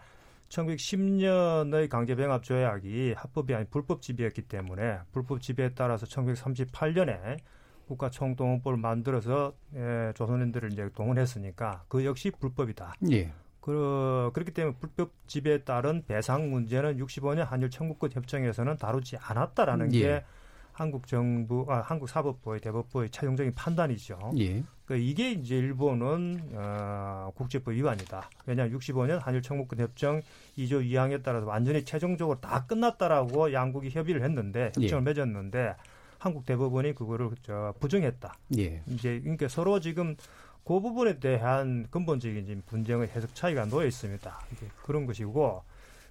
[0.48, 7.38] 1910년의 강제병합 조약이 합법이 아닌 불법 지배였기 때문에 불법 지배에 따라서 1938년에
[7.86, 12.94] 국가 총동원법을 만들어서 예, 조선인들을 이제 동원했으니까 그 역시 불법이다.
[13.12, 13.32] 예.
[13.62, 19.98] 그, 그렇기 때문에 불법 지배에 따른 배상 문제는 65년 한일 청구권 협정에서는 다루지 않았다라는 예.
[19.98, 20.24] 게
[20.72, 24.32] 한국 정부, 아, 한국 사법부의 대법부의 최종적인 판단이죠.
[24.38, 24.64] 예.
[24.84, 28.28] 그 이게 이제 일본은 어, 국제법 위반이다.
[28.46, 30.20] 왜냐하면 65년 한일 청구권 협정
[30.58, 35.04] 2조 2항에 따라서 완전히 최종적으로 다 끝났다라고 양국이 협의를 했는데 협정을 예.
[35.04, 35.76] 맺었는데
[36.18, 38.34] 한국 대법원이 그거를 저 부정했다.
[38.58, 38.82] 예.
[38.88, 40.16] 이제 그러니까 서로 지금
[40.64, 44.38] 그 부분에 대한 근본적인 지금 분쟁의 해석 차이가 놓여 있습니다.
[44.84, 45.62] 그런 것이고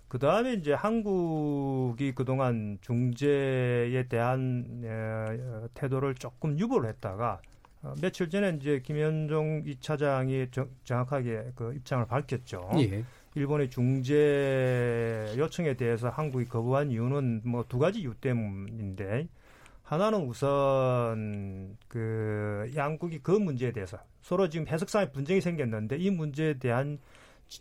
[0.07, 7.41] 그 다음에 이제 한국이 그동안 중재에 대한 에, 태도를 조금 유보를 했다가
[7.83, 12.69] 어, 며칠 전에 이제 김현종 이 차장이 정, 정확하게 그 입장을 밝혔죠.
[12.75, 13.03] 예.
[13.35, 19.27] 일본의 중재 요청에 대해서 한국이 거부한 이유는 뭐 두 가지 이유 때문인데
[19.91, 26.97] 하나는 우선 그 양국이 그 문제에 대해서 서로 지금 해석상의 분쟁이 생겼는데 이 문제에 대한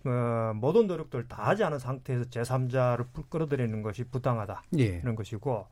[0.07, 4.63] 어, 모든 노력들을 다 하지 않은 상태에서 제3자를 끌어들이는 것이 부당하다.
[4.79, 5.01] 예.
[5.03, 5.67] 이런 것이고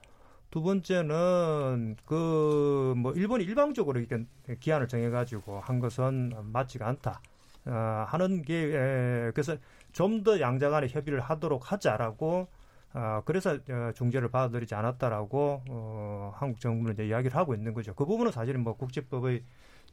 [0.50, 4.24] 두 번째는 그 뭐 일본이 일방적으로 이렇게
[4.58, 7.20] 기한을 정해가지고 한 것은 맞지가 않다.
[7.66, 9.56] 어, 하는 게 에, 그래서
[9.92, 12.48] 좀 더 양자 간의 협의를 하도록 하자라고
[12.94, 17.94] 어, 그래서 어, 중재를 받아들이지 않았다라고 어, 한국 정부는 이제 이야기를 하고 있는 거죠.
[17.94, 19.42] 그 부분은 사실은 뭐 국제법의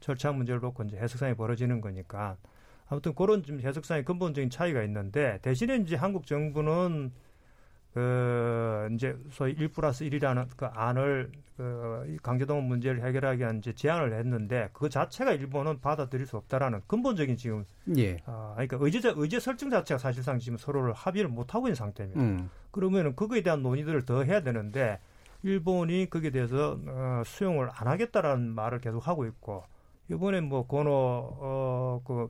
[0.00, 2.36] 절차 문제를 놓고 이제 해석상이 벌어지는 거니까
[2.88, 7.12] 아무튼 그런 좀 해석상의 근본적인 차이가 있는데 대신에 이제 한국 정부는
[7.96, 14.12] 그 이제 소위 1 플러스 1이라는 그 안을 그 강제동원 문제를 해결하기 위한 이제 제안을
[14.12, 17.64] 했는데 그 자체가 일본은 받아들일 수 없다라는 근본적인 지금
[17.96, 18.18] 예.
[18.26, 22.20] 아 그러니까 의제 의제 설정 자체가 사실상 지금 서로를 합의를 못 하고 있는 상태입니다.
[22.20, 22.50] 음.
[22.70, 25.00] 그러면은 그거에 대한 논의들을 더 해야 되는데
[25.42, 29.64] 일본이 거기에 대해서 어, 수용을 안 하겠다라는 말을 계속 하고 있고
[30.10, 32.28] 이번에 뭐 고노 어그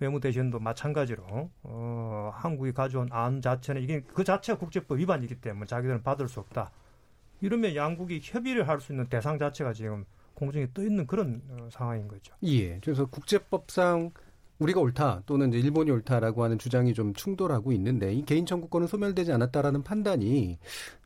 [0.00, 6.28] 외무대신도 마찬가지로 어, 한국이 가져온 안 자체는 이게 그 자체가 국제법 위반이기 때문에 자기들은 받을
[6.28, 6.70] 수 없다.
[7.40, 10.04] 이러면 양국이 협의를 할 수 있는 대상 자체가 지금
[10.34, 12.34] 공중에 떠 있는 그런 어, 상황인 거죠.
[12.44, 12.78] 예.
[12.80, 14.10] 그래서 국제법상
[14.58, 19.32] 우리가 옳다 또는 이제 일본이 옳다라고 하는 주장이 좀 충돌하고 있는데 이 개인 청구권은 소멸되지
[19.32, 20.58] 않았다라는 판단이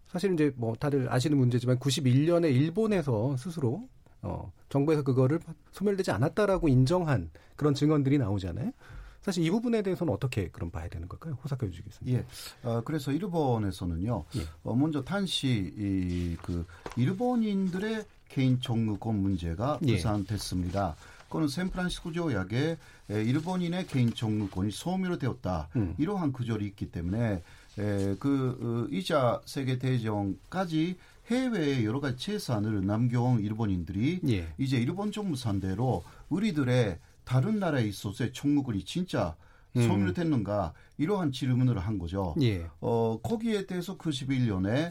[0.06, 3.88] 사실 이제 뭐 다들 아시는 문제지만 91년에 일본에서 스스로
[4.22, 5.40] 어, 정부에서 그거를
[5.72, 8.72] 소멸되지 않았다라고 인정한 그런 증언들이 나오잖아요.
[9.20, 11.36] 사실 이 부분에 대해서는 어떻게 그럼 봐야 되는 걸까요?
[11.44, 12.18] 호사카 유지겠습니다.
[12.18, 12.24] 예.
[12.62, 14.24] 어, 그래서 일본에서는요.
[14.36, 14.40] 예.
[14.62, 16.64] 어, 먼저 탄시 이, 그
[16.96, 19.96] 일본인들의 개인 청구권 문제가 예.
[19.96, 20.96] 부산됐습니다.
[21.26, 22.78] 그거는 샌프란시스코 조약에
[23.10, 25.68] 에, 일본인의 개인 청구권이 소멸되었다.
[25.76, 25.94] 음.
[25.98, 27.42] 이러한 구절이 있기 때문에
[27.78, 30.96] 에, 그 어, 이자 세계 대전까지
[31.30, 34.52] 해외에 여러 가지 재산을 남겨온 일본인들이 예.
[34.58, 39.36] 이제 일본 정부 산대로 우리들의 다른 나라에 있어서의 청구권이 진짜
[39.76, 39.86] 음.
[39.86, 42.34] 소멸 됐는가 이러한 질문을 한 거죠.
[42.42, 42.66] 예.
[42.80, 44.90] 어, 거기에 대해서 91년에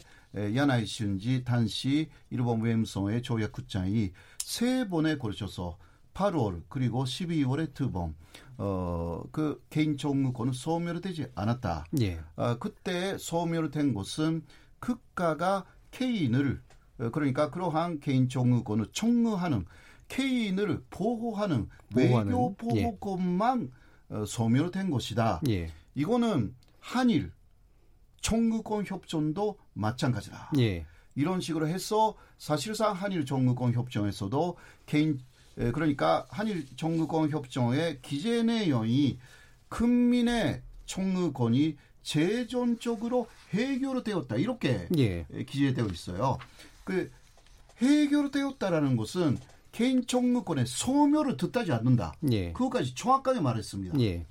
[0.55, 5.77] 야나이 신지 단시 일본 외무성의 조약 국장이 세 번에 걸쳐서
[6.13, 8.15] 8월 그리고 12월에 두 번,
[8.57, 11.85] 어, 그 개인 청구권은 소멸되지 않았다.
[12.01, 12.19] 예.
[12.35, 14.43] 어, 그때 소멸된 것은
[14.79, 16.61] 국가가 개인을
[16.99, 19.65] 어, 그러니까 그러한 개인 청구권을 청구하는
[20.07, 23.71] 개인을 보호하는, 보호하는, 외교 보호권만
[24.09, 25.41] 어, 소멸된 것이다.
[25.49, 25.71] 예.
[25.95, 27.31] 이거는 한일
[28.21, 30.51] 청구권 협정도 마찬가지다.
[30.57, 30.85] 예.
[31.15, 35.19] 이런 식으로 해서 사실상 한일 청구권 협정에서도 개인
[35.57, 39.19] 에, 그러니까 한일 청구권 협정의 기재 내용이
[39.67, 45.25] 국민의 청구권이 재정적으로 해결되었다 이렇게 예.
[45.45, 46.37] 기재되어 있어요.
[46.83, 47.11] 그
[47.77, 49.37] 해결되었다라는 것은
[49.71, 52.13] 개인 청구권의 소멸을 뜻하지 않는다.
[52.31, 52.51] 예.
[52.53, 53.99] 그것까지 정확하게 말했습니다.
[53.99, 54.25] 예.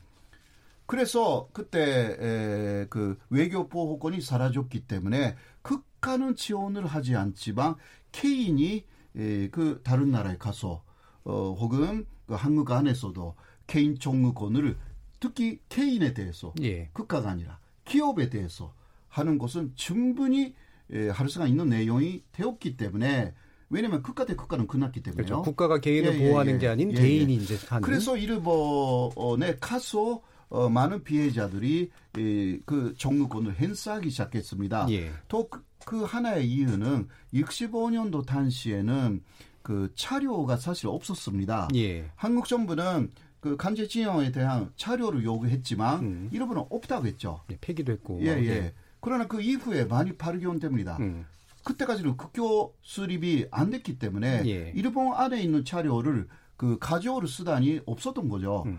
[0.86, 7.74] 그래서 그때 에, 그 외교 보호권이 사라졌기 때문에 국가는 지원을 하지 않지만
[8.10, 8.84] 개인이
[9.16, 10.82] 에, 그 다른 나라에 가서
[11.24, 13.34] 어, 혹은 그 한국 안에서도
[13.66, 14.76] 개인 청구권을
[15.20, 16.88] 특히 개인에 대해서 예.
[16.92, 17.57] 국가가 아니라
[17.88, 18.74] 기업에 대해서
[19.08, 20.54] 하는 것은 충분히
[20.90, 23.34] 에, 할 수가 있는 내용이 되었기 때문에
[23.70, 25.26] 왜냐하면 국가 대 국가는 끝났기 때문에요.
[25.26, 25.42] 그렇죠.
[25.42, 26.58] 국가가 개인을 예, 예, 보호하는 예.
[26.58, 27.36] 게 아닌 예, 개인이 예.
[27.36, 27.82] 이제 하는.
[27.82, 34.86] 그래서 일본에 가서 어, 많은 피해자들이 이, 그 정부권을 행사하기 시작했습니다.
[34.90, 35.12] 예.
[35.28, 39.22] 또그 그 하나의 이유는 65년도 당시에는
[39.62, 41.68] 그 차료가 사실 없었습니다.
[41.74, 42.10] 예.
[42.16, 46.30] 한국 정부는 그 간제징용에 대한 차료를 요구했지만 음.
[46.32, 47.40] 일본은 없다고 했죠.
[47.50, 48.20] 예, 폐기도 했고.
[48.22, 48.74] 예, 뭐, 예.
[49.00, 50.96] 그러나 그 이후에 많이 발견됩니다.
[50.98, 51.24] 음.
[51.64, 54.72] 그때까지는 국교 수립이 안 됐기 때문에 예.
[54.74, 58.64] 일본 안에 있는 차료를 그 가져올 수단이 없었던 거죠.
[58.66, 58.78] 음.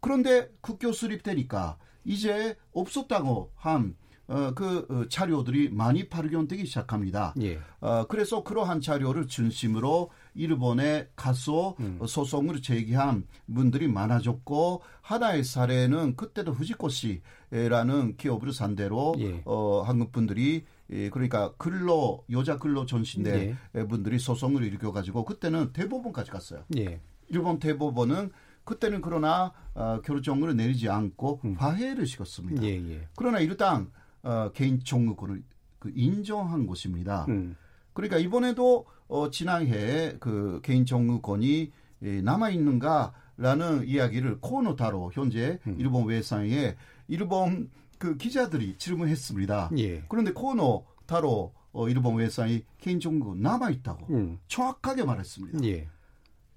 [0.00, 3.94] 그런데 국교 수립되니까 이제 없었다고 한
[4.26, 7.34] 어, 그 어, 자료들이 많이 발견되기 시작합니다.
[7.42, 7.58] 예.
[7.80, 11.98] 어, 그래서 그러한 자료를 중심으로 일본에 가서 음.
[12.00, 19.42] 어, 소송을 제기한 분들이 많아졌고 하나의 사례는 그때도 후지코시라는 기업을 상대로 예.
[19.44, 23.56] 어, 한국 분들이 예, 그러니까 근로 여자 근로 전신대
[23.88, 26.64] 분들이 소송을 일으켜 가지고 그때는 대법원까지 갔어요.
[26.76, 27.00] 예.
[27.28, 28.30] 일본 대법원은
[28.64, 31.54] 그때는 그러나 어, 결정을 내리지 않고 음.
[31.58, 32.62] 화해를 시켰습니다.
[32.62, 33.08] 예, 예.
[33.16, 33.90] 그러나 일단
[34.22, 35.42] 어, 개인 청구권을
[35.78, 37.24] 그 인정한 것입니다.
[37.28, 37.56] 음.
[37.92, 45.76] 그러니까 이번에도 어, 지난해 그 개인 청구권이 예, 남아 있는가라는 이야기를 코노타로 현재 음.
[45.78, 46.76] 일본 외상에
[47.08, 49.72] 일본 그 기자들이 질문했습니다.
[49.78, 50.04] 예.
[50.08, 54.38] 그런데 코노타로 어, 일본 외상이 개인 청구권 남아 있다고 음.
[54.48, 55.58] 정확하게 말했습니다.
[55.64, 55.88] 예.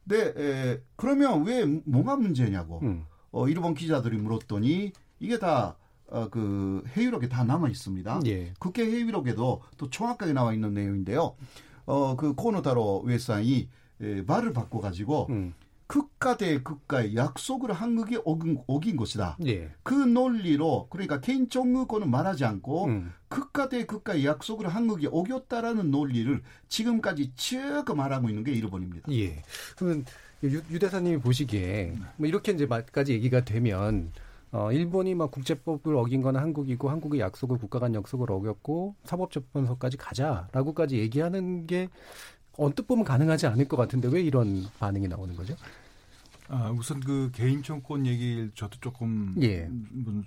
[0.05, 3.05] 네, 에, 그러면 왜 뭐가 문제냐고 음.
[3.31, 5.75] 어, 일본 기자들이 물었더니 이게 다
[6.07, 8.21] 어, 그 회의록에 다 남아 있습니다.
[8.27, 8.53] 예.
[8.59, 11.35] 국회 회의록에도 또 정확하게 나와 있는 내용인데요.
[11.85, 13.69] 어, 그 코노타로 외상이
[14.01, 15.53] 에, 말을 바꿔 가지고 음.
[15.87, 19.37] 국가 대 국가의 약속을 한국이 어긴, 어긴 것이다.
[19.45, 19.69] 예.
[19.83, 23.13] 그 논리로 그러니까 개인 정의권은 말하지 않고 음.
[23.27, 29.11] 국가 대 국가의 약속을 한국이 어겼다라는 논리를 지금까지 쭉 말하고 있는 게 일본입니다.
[29.11, 29.43] 예.
[29.75, 30.05] 그러면
[30.43, 34.11] 유, 유 대사님이 보시기에 뭐 이렇게 이제 까지 얘기가 되면
[34.53, 40.99] 어, 일본이 막 국제법을 어긴 건 한국이고 한국의 약속을 국가 간 약속을 어겼고 사법재판소까지 가자라고까지
[40.99, 41.89] 얘기하는 게
[42.55, 45.55] 언뜻 보면 가능하지 않을 것 같은데 왜 이런 반응이 나오는 거죠?
[46.49, 49.67] 아, 우선 그 개인 청권 얘기 저도 조금 예.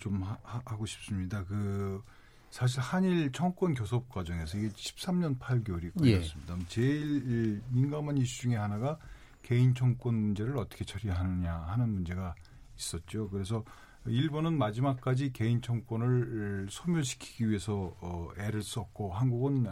[0.00, 1.44] 좀 하, 하고 싶습니다.
[1.44, 2.02] 그
[2.50, 6.14] 사실 한일 청권 교섭 과정에서 이게 13년 8개월이 예.
[6.14, 6.56] 걸렸습니다.
[6.66, 8.98] 제일 민감한 이슈 중에 하나가
[9.42, 12.34] 개인 청권 문제를 어떻게 처리하느냐 하는 문제가
[12.76, 13.28] 있었죠.
[13.30, 13.62] 그래서
[14.08, 19.66] 일본은 마지막까지 개인 청권을 소멸시키기 위해서 어, 애를 썼고 한국은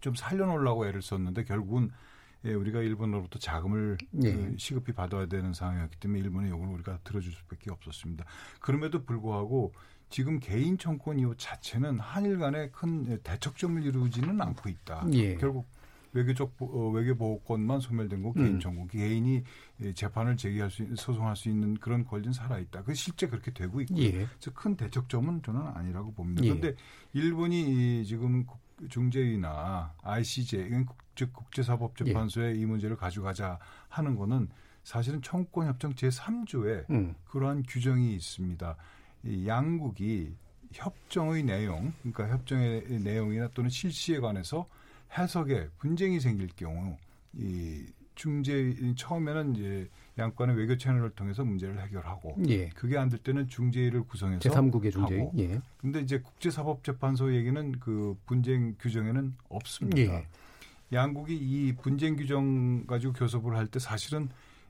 [0.00, 1.90] 좀 살려놓으려고 애를 썼는데 결국은
[2.44, 4.32] 예, 우리가 일본으로부터 자금을 예.
[4.32, 8.24] 그 시급히 받아야 되는 상황이었기 때문에 일본의 요구를 우리가 들어줄 수밖에 없었습니다.
[8.60, 9.74] 그럼에도 불구하고
[10.08, 15.06] 지금 개인 청권 이후 자체는 한일 간에 큰 대척점을 이루지는 않고 있다.
[15.12, 15.36] 예.
[15.36, 15.66] 결국
[16.12, 18.60] 외교적 어, 외교 보호권만 소멸된 거 개인 음.
[18.60, 19.42] 청구 개인이
[19.82, 22.82] 예, 재판을 제기할 수 있- 소송할 수 있는 그런 권리는 살아 있다.
[22.82, 24.10] 그 실제 그렇게 되고 있고 예.
[24.12, 26.42] 그래서 큰 대척점은 저는 아니라고 봅니다.
[26.44, 26.48] 예.
[26.48, 26.74] 그런데
[27.12, 34.48] 일본이 이 지금 국- 중재위나 ICJ 국- 즉 국제사법재판소에 이 문제를 가져가자 하는 거는
[34.84, 37.14] 사실은 청구권협정 제3조에 음.
[37.26, 38.76] 그러한 규정이 있습니다.
[39.24, 40.34] 이 양국이
[40.72, 44.66] 협정의 내용, 그러니까 협정의 내용이나 또는 실시에 관해서
[45.16, 46.96] 해석에 분쟁이 생길 경우
[47.34, 52.68] 이 중재 처음에는 이제 양권의 외교 채널을 통해서 문제를 해결하고 예.
[52.70, 55.18] 그게 안 될 때는 중재위를 구성해서 제3국의 중재.
[55.18, 55.60] 하고 예.
[55.78, 59.98] 근데 이제 국제사법재판소 얘기는 그 분쟁 규정에는 없습니다.
[60.02, 60.26] 예.
[60.92, 64.28] 양국이 이 분쟁 규정 가지고 교섭을 할 때 사실은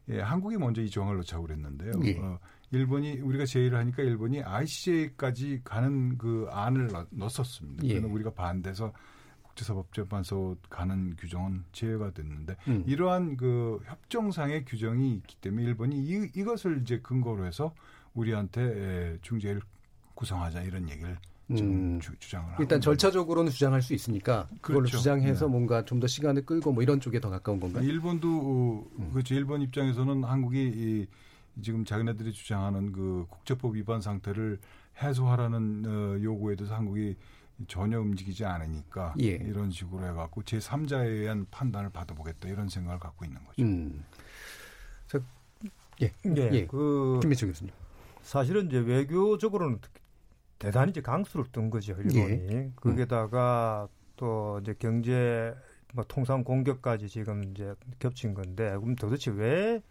[0.09, 1.93] 예, 한국이 먼저 이 조항을 넣자고 그랬는데요.
[2.05, 2.19] 예.
[2.19, 2.39] 어,
[2.71, 7.85] 일본이 우리가 제의를 하니까 일본이 ICJ까지 가는 그 안을 넣- 넣었습니다.
[7.85, 7.95] 예.
[7.95, 8.93] 그래서 우리가 반대해서
[9.61, 12.85] 국제사법재판소 가는 규정은 제외가 됐는데 음.
[12.87, 17.75] 이러한 그 협정상의 규정이 있기 때문에 일본이 이, 이것을 이제 근거로 해서
[18.15, 19.61] 우리한테 에, 중재를
[20.15, 21.19] 구성하자 이런 얘기를
[21.51, 21.99] 음.
[22.01, 24.99] 주, 하고 일단 있는 절차적으로는 주장할 수 있으니까 그걸로 그렇죠.
[24.99, 25.51] 주장해서 네.
[25.51, 27.85] 뭔가 좀 더 시간을 끌고 뭐 이런 쪽에 더 가까운 건가요?
[27.85, 29.05] 일본도 음.
[29.05, 29.35] 어, 그렇죠.
[29.35, 31.07] 일본 입장에서는 한국이 이,
[31.63, 34.59] 지금 자기네들이 주장하는 그 국제법 위반 상태를
[35.03, 37.17] 해소하라는 어, 요구에 대해서 한국이
[37.69, 39.27] 전혀 움직이지 않으니까 예.
[39.27, 43.63] 이런 식으로 해갖고 제 3자에 의한 판단을 받아보겠다 이런 생각을 갖고 있는 거죠.
[43.63, 44.05] 음.
[45.07, 45.21] 자,
[46.03, 46.67] 예, 예, 예.
[46.67, 47.73] 그 김민철 교수님.
[48.23, 49.81] 사실은 이제 외교적으로는
[50.59, 52.19] 대단히 이제 강수를 둔 거죠 일본이.
[52.19, 52.71] 예.
[52.77, 55.55] 거기다가 또 이제 경제
[55.95, 59.83] 뭐 통상 공격까지 지금 이제 겹친 건데 그럼 도대체 왜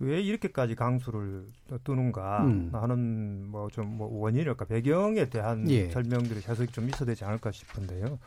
[0.00, 1.46] 왜 이렇게까지 강수를
[1.82, 2.70] 두는가 음.
[2.72, 5.90] 하는 뭐좀뭐 원인일까 배경에 대한 예.
[5.90, 8.18] 설명들이 해석이 좀 있어야 되지 않을까 싶은데요.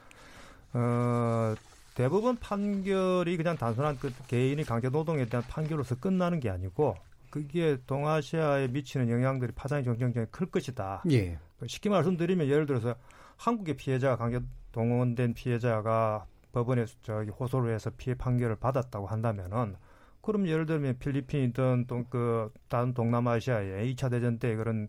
[0.73, 1.55] 어,
[1.95, 6.95] 대부분 판결이 그냥 단순한 그 개인이 강제 노동에 대한 판결로서 끝나는 게 아니고
[7.29, 11.03] 그게 동아시아에 미치는 영향들이 파장이 굉장히 클 것이다.
[11.11, 11.39] 예.
[11.65, 12.95] 쉽게 말씀드리면 예를 들어서
[13.37, 14.41] 한국의 피해자가 강제
[14.73, 19.75] 동원된 피해자가 법원에 저기 호소를 해서 피해 판결을 받았다고 한다면은
[20.21, 24.87] 그럼 예를 들면 필리핀이든 또그 다른 동남아시아의 2차 대전 때 그런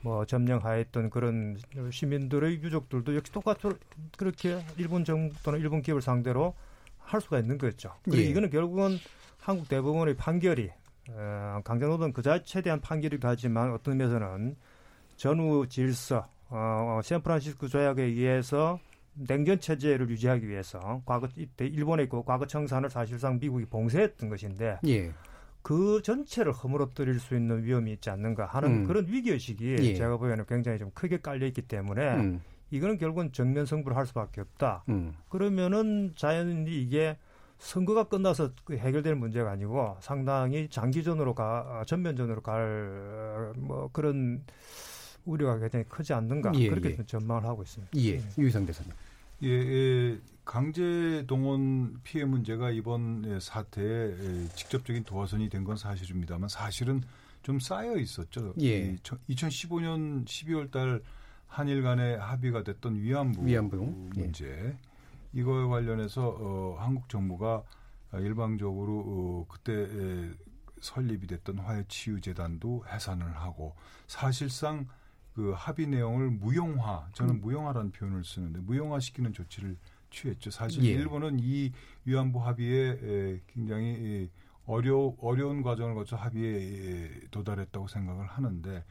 [0.00, 1.56] 뭐 점령하였던 그런
[1.90, 3.68] 시민들의 유족들도 역시 똑같이
[4.16, 6.54] 그렇게 일본 정부 또는 일본 기업을 상대로
[6.98, 7.92] 할 수가 있는 거죠.
[8.04, 8.26] 그리고 예.
[8.26, 8.98] 이거는 결국은
[9.40, 10.70] 한국 대법원의 판결이
[11.10, 14.56] 어, 강제노동 그 자체에 대한 판결이 가지만 어떤 면에서는
[15.16, 18.78] 전후 질서, 어, 샌프란시스코 조약에 의해서
[19.26, 25.12] 냉전 체제를 유지하기 위해서 과거 이때 일본의 그 과거 청산을 사실상 미국이 봉쇄했던 것인데 예.
[25.62, 28.84] 그 전체를 허물어뜨릴 수 있는 위험이 있지 않는가 하는 음.
[28.86, 29.94] 그런 위기 의식이 예.
[29.94, 32.40] 제가 보기에는 굉장히 좀 크게 깔려 있기 때문에 음.
[32.70, 34.84] 이거는 결국은 정면 승부를 할 수밖에 없다.
[34.88, 35.14] 음.
[35.28, 37.16] 그러면은 자연히 이게
[37.58, 44.44] 선거가 끝나서 그 해결될 문제가 아니고 상당히 장기전으로 가 전면전으로 갈 뭐 그런
[45.24, 46.96] 우려가 굉장히 크지 않는가 예, 그렇게 예.
[46.96, 47.90] 좀 전망을 하고 있습니다.
[47.98, 48.20] 예.
[48.38, 48.92] 유희상 대사님.
[49.42, 56.48] 예, 예, 강제 동원 피해 문제가 이번 예, 사태에 예, 직접적인 도화선이 된 건 사실입니다만
[56.48, 57.02] 사실은
[57.42, 58.54] 좀 쌓여 있었죠.
[58.60, 58.92] 예.
[58.92, 58.96] 이
[59.34, 61.02] 2015년 12월 달
[61.46, 64.20] 한일 간의 합의가 됐던 위안부, 위안부, 예.
[64.20, 64.76] 문제
[65.32, 67.62] 이거에 관련해서 어, 한국 정부가
[68.14, 70.30] 일방적으로 어, 그때 에,
[70.80, 73.74] 설립이 됐던 화해치유재단도 해산을 하고
[74.06, 74.86] 사실상
[75.38, 77.40] 그 합의 내용을 무용화 저는 음.
[77.40, 79.76] 무용화라는 표현을 쓰는데 무용화시키는 조치를
[80.10, 80.50] 취했죠.
[80.50, 80.88] 사실 예.
[80.88, 81.70] 일본은 이
[82.04, 84.30] 위안부 합의에 에, 굉장히 이
[84.66, 88.84] 어려 어려운 과정을 거쳐 합의에 도달했다고 생각을 하는데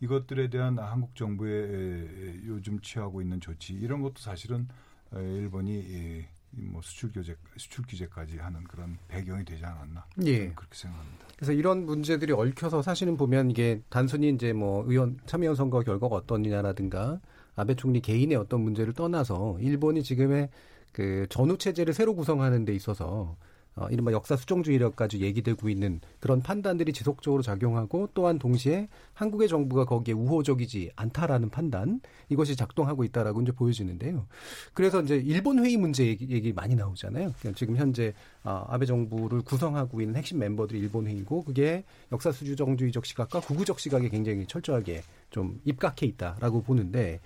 [0.00, 4.68] 이것들에 대한 한국 정부의 요즘 취하고 있는 조치 이런 것도 사실은
[5.10, 6.26] 일본이
[6.56, 10.50] 뭐 수출 규제 수출 규제까지 하는 그런 배경이 되지 않았나 예.
[10.50, 11.26] 그렇게 생각합니다.
[11.36, 17.20] 그래서 이런 문제들이 얽혀서 사실은 보면 이게 단순히 이제 뭐 의원 참여원 선거 결과가 어떠냐라든가
[17.56, 20.48] 아베 총리 개인의 어떤 문제를 떠나서 일본이 지금의
[20.92, 23.36] 그 전후 체제를 새로 구성하는 데 있어서
[23.76, 30.14] 어, 이른바 역사 수정주의력까지 얘기되고 있는 그런 판단들이 지속적으로 작용하고 또한 동시에 한국의 정부가 거기에
[30.14, 34.26] 우호적이지 않다라는 판단 이것이 작동하고 있다라고 이제 보여지는데요.
[34.74, 37.32] 그래서 이제 일본 회의 문제 얘기, 얘기 많이 나오잖아요.
[37.38, 38.14] 그러니까 지금 현재
[38.46, 41.82] 아, 아베 정부를 구성하고 있는 핵심 멤버들이 일본 회의고 그게
[42.12, 47.20] 역사 수정주의적 시각과 구구적 시각에 굉장히 철저하게 좀 입각해 있다라고 보는데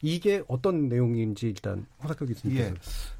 [0.00, 2.56] 이게 어떤 내용인지 일단 호사카 교수님.
[2.56, 2.74] 예.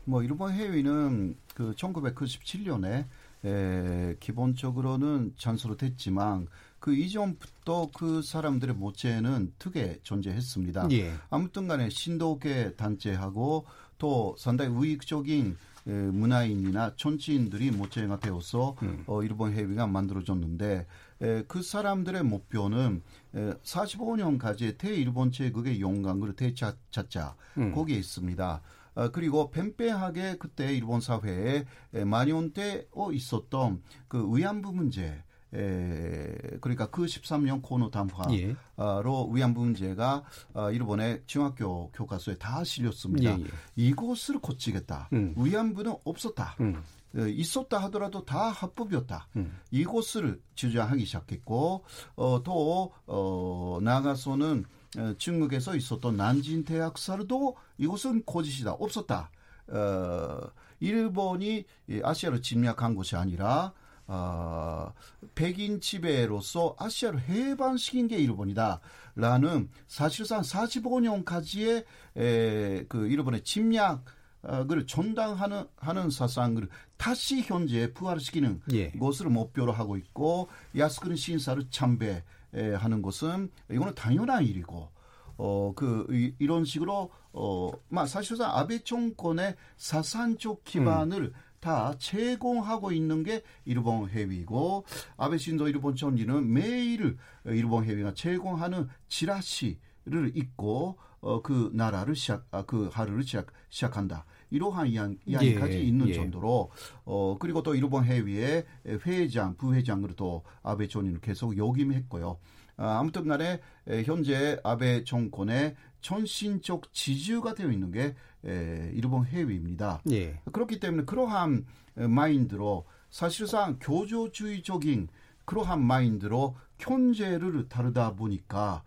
[0.04, 3.04] 뭐 일본 해위는 그 1997년에
[3.44, 6.46] 에, 기본적으로는 잔소로 됐지만
[6.78, 10.88] 그 이전부터 그 사람들의 모체는 특에 존재했습니다.
[10.92, 11.12] 예.
[11.28, 13.66] 아무튼 간에 신도계 단체하고
[13.98, 19.04] 또 상당히 우익적인 에, 문화인이나 정치인들이 모체가 되어서 음.
[19.06, 20.86] 어, 일본 해위가 만들어졌는데
[21.22, 23.02] 에, 그 사람들의 목표는
[23.34, 27.72] 에, 45년까지 대일본 제국의 용광을 되찾자 음.
[27.74, 28.62] 거기에 있습니다.
[28.94, 31.64] 어, 그리고 팽팽하게 그때 일본 사회에
[32.04, 35.22] 만연대 어 있었던 그 위안부 문제
[35.54, 38.56] 에, 그러니까 그 13년 코너 담화로 예.
[38.78, 40.24] 위안부 문제가
[40.54, 43.38] 어, 일본의 중학교 교과서에 다 실렸습니다.
[43.38, 43.46] 예, 예.
[43.76, 45.10] 이곳을 고치겠다.
[45.12, 45.34] 음.
[45.36, 46.56] 위안부는 없었다.
[46.60, 46.82] 음.
[47.16, 49.28] 어, 있었다 하더라도 다 합법이었다.
[49.36, 49.58] 음.
[49.70, 51.84] 이곳을 주장하기 시작했고
[52.16, 54.64] 어, 또 어, 나아가서는
[54.98, 58.72] 어, 중국에서 있었던 난진 대학살도 이곳은 거짓이다.
[58.72, 59.30] 없었다.
[59.68, 60.40] 어,
[60.80, 61.64] 일본이
[62.02, 63.72] 아시아를 침략한 것이 아니라
[64.06, 64.92] 어,
[65.34, 71.84] 백인 지배로서 아시아를 해방시킨 게 일본이다라는 사실상 45년까지의
[72.16, 74.04] 에, 그 일본의 침략
[74.44, 78.90] 을 전당하는 하는 사상을 다시 현재 부활시키는 예.
[78.90, 84.90] 것을 목표로 하고 있고 야스쿠니 신사를 참배하는 것은 이거는 당연한 일이고
[85.36, 91.32] 어, 그, 이, 이런 식으로, 어, 막 사실상 아베 정권의 사산적 기반을 음.
[91.62, 94.84] 다 제공하고 있는 게 일본 해위고
[95.16, 102.62] 아베 신도 일본 총리는 매일 일본 해위가 제공하는 지라시를 읽고 어, 그 나라를 시작, 아,
[102.62, 104.24] 그 하루를 시작, 시작한다.
[104.50, 106.14] 이러한 이야기, 이야기까지 예, 있는 예.
[106.14, 106.72] 정도로,
[107.04, 108.66] 어, 그리고 또 일본 해위의
[109.06, 112.38] 회장, 부회장으로 또 아베 총리는 계속 역임했고요.
[112.76, 113.60] 아, 아무튼 간에
[114.04, 120.02] 현재 아베 정권의 전신적 지지가 되어 있는 게 일본 해외입니다.
[120.10, 120.40] 예.
[120.52, 121.64] 그렇기 때문에 그러한
[121.94, 125.08] 마인드로 사실상 교조주의적인
[125.44, 128.82] 그러한 마인드로 현재를 다루다 보니까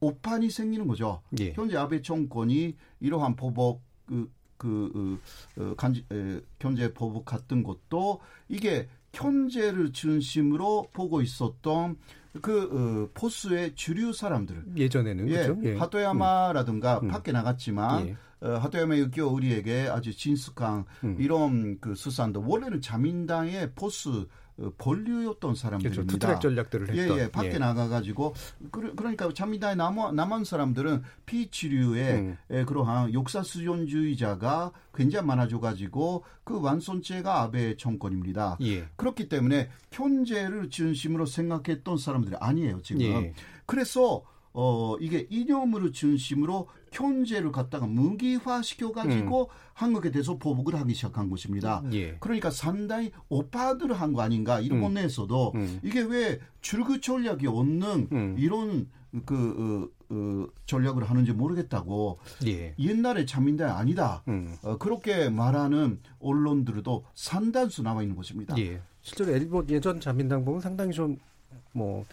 [0.00, 1.22] 오판이 생기는 거죠.
[1.40, 1.52] 예.
[1.52, 5.20] 현재 아베 정권이 이러한 보복 그, 그,
[5.56, 11.96] 어, 간지, 에, 경제 보복 같은 것도 이게 경제를 중심으로 보고 있었던
[12.42, 15.60] 그 어, 보수의 주류 사람들 예전에는 예, 그렇죠?
[15.64, 15.76] 예.
[15.76, 17.08] 하토야마라든가 음.
[17.08, 18.16] 밖에 나갔지만 예.
[18.40, 21.16] 어, 하토야마 유키오 우리에게 아주 친숙한 음.
[21.18, 24.26] 이런 그 수상도 원래는 자민당의 보수
[24.60, 26.02] 어, 본류였던 사람들입니다.
[26.02, 26.18] 그렇죠.
[26.18, 27.18] 투트랙 전략들을 했던.
[27.18, 27.30] 예, 예.
[27.30, 27.58] 밖에 예.
[27.58, 28.34] 나가가지고
[28.70, 32.36] 그, 그러니까 자민당에 남아, 남은 사람들은 비주류의 음.
[32.50, 38.58] 예, 그러한 역사 수정주의자가 굉장히 많아져가지고 그 완성체가 아베 정권입니다.
[38.62, 38.88] 예.
[38.96, 43.02] 그렇기 때문에 경제를 중심으로 생각했던 사람들이 아니에요 지금.
[43.02, 43.32] 예.
[43.64, 44.24] 그래서
[44.60, 49.46] 어, 이게 이념으로 중심으로 현재를 갖다가 무기화 시켜가지고 음.
[49.72, 51.80] 한국에 대해서 보복을 하기 시작한 것입니다.
[51.92, 52.16] 예.
[52.18, 54.94] 그러니까 상당히 오빠들을 한 거 아닌가 일본 음.
[54.94, 55.80] 내에서도 음.
[55.84, 58.34] 이게 왜 출구 전략이 없는 음.
[58.36, 58.88] 이런
[59.26, 62.74] 그 어, 어, 전략을 하는지 모르겠다고 예.
[62.80, 64.56] 옛날에 자민당이 아니다 음.
[64.62, 68.58] 어, 그렇게 말하는 언론들도 상단수 나와 있는 것입니다.
[68.58, 68.80] 예.
[69.02, 72.04] 실제로 일본 예전 자민당 보면 상당히 좀뭐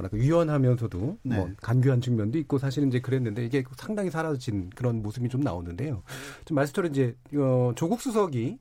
[0.00, 1.36] 뭐랄까 유연하면서도 네.
[1.36, 6.02] 뭐 간교한 측면도 있고 사실은 이제 그랬는데 이게 상당히 사라진 그런 모습이 좀 나오는데요.
[6.44, 8.58] 좀 말씀처럼 이제 어, 조국 수석이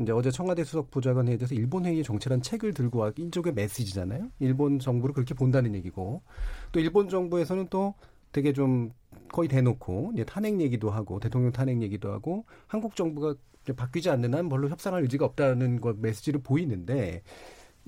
[0.00, 4.30] 이제 어제 청와대 수석 보좌관회에 대해서 일본 회의의 정체란 책을 들고 와 일종의 메시지잖아요.
[4.38, 6.22] 일본 정부를 그렇게 본다는 얘기고
[6.72, 7.94] 또 일본 정부에서는 또
[8.32, 8.92] 되게 좀
[9.32, 13.34] 거의 대놓고 이제 탄핵 얘기도 하고 대통령 탄핵 얘기도 하고 한국 정부가
[13.76, 17.22] 바뀌지 않는 한 별로 협상할 의지가 없다는 것 메시지를 보이는데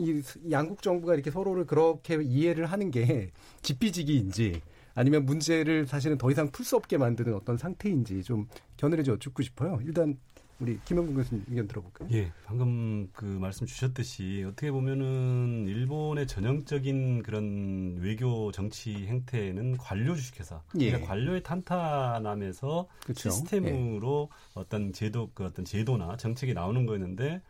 [0.01, 3.31] 이 양국 정부가 이렇게 서로를 그렇게 이해를 하는 게
[3.63, 4.63] 지피지기인지
[4.95, 9.43] 아니면 문제를 사실은 더 이상 풀 수 없게 만드는 어떤 상태인지 좀 견해를 좀 여쭙고
[9.43, 9.79] 싶어요.
[9.85, 10.19] 일단
[10.61, 12.09] 우리 김영근 교수님 의견 들어볼까요?
[12.13, 20.61] 예, 방금 그 말씀 주셨듯이 어떻게 보면은 일본의 전형적인 그런 외교 정치 행태는 관료 주식회사,
[20.81, 20.91] 예.
[20.91, 23.31] 그러니까 관료의 탄탄함에서 그쵸.
[23.31, 27.41] 시스템으로 어떤 제도 그 어떤 제도나 정책이 나오는 거였는데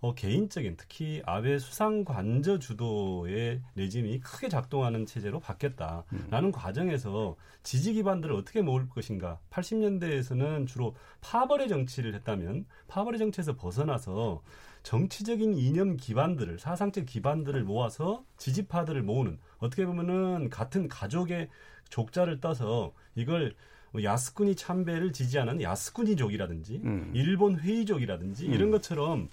[0.00, 8.34] 어, 개인적인 특히 아베 수상 관저 주도의 레짐이 크게 작동하는 체제로 바뀌었다라는 과정에서 지지 기반들을
[8.34, 9.40] 어떻게 모을 것인가.
[9.50, 14.42] 80년대에서는 주로 파벌의 정치를 했다면 파벌의 정치에서 벗어나서
[14.82, 21.48] 정치적인 이념 기반들을 사상적 기반들을 모아서 지지파들을 모으는 어떻게 보면은 같은 가족의
[21.88, 23.54] 족자를 떠서 이걸
[23.90, 27.10] 뭐 야스쿠니 참배를 지지하는 야스쿠니족이라든지 음.
[27.14, 28.52] 일본 회의족이라든지 음.
[28.52, 29.28] 이런 것처럼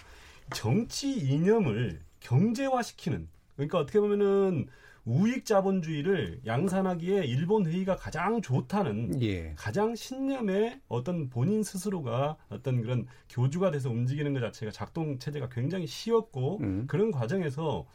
[0.52, 4.66] 정치 이념을 경제화시키는 그러니까 어떻게 보면은
[5.06, 9.52] 우익 자본주의를 양산하기에 일본 회의가 가장 좋다는 예.
[9.56, 15.86] 가장 신념의 어떤 본인 스스로가 어떤 그런 교주가 돼서 움직이는 것 자체가 작동 체제가 굉장히
[15.86, 16.86] 쉬웠고 음.
[16.86, 17.86] 그런 과정에서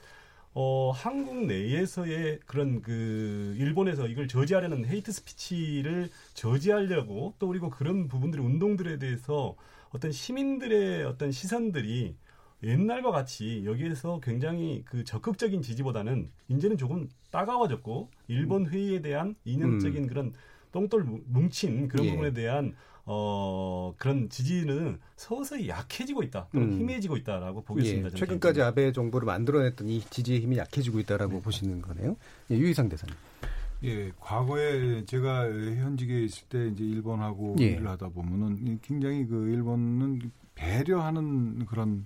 [0.54, 8.46] 어, 한국 내에서의 그런 그 일본에서 이걸 저지하려는 헤이트 스피치를 저지하려고 또 그리고 그런 부분들의
[8.46, 9.56] 운동들에 대해서
[9.90, 12.16] 어떤 시민들의 어떤 시선들이
[12.64, 20.34] 옛날과 같이 여기에서 굉장히 그 적극적인 지지보다는 이제는 조금 따가워졌고 일본 회의에 대한 이념적인 그런
[20.72, 22.12] 똥돌 뭉친 그런 예.
[22.12, 26.80] 부분에 대한 어 그런 지지는 서서히 약해지고 있다 또는 음.
[26.80, 28.10] 희미해지고 있다라고 보겠습니다.
[28.10, 28.66] 예, 최근까지 개인적으로.
[28.66, 32.18] 아베 정부를 만들어냈던 이 지지의 힘이 약해지고 있다라고 보시는 거네요.
[32.52, 33.16] 예, 유희상 대사님.
[33.86, 37.68] 예, 과거에 제가 현직에 있을 때 이제 일본하고 예.
[37.68, 42.06] 일을 하다 보면은 굉장히 그 일본은 배려하는 그런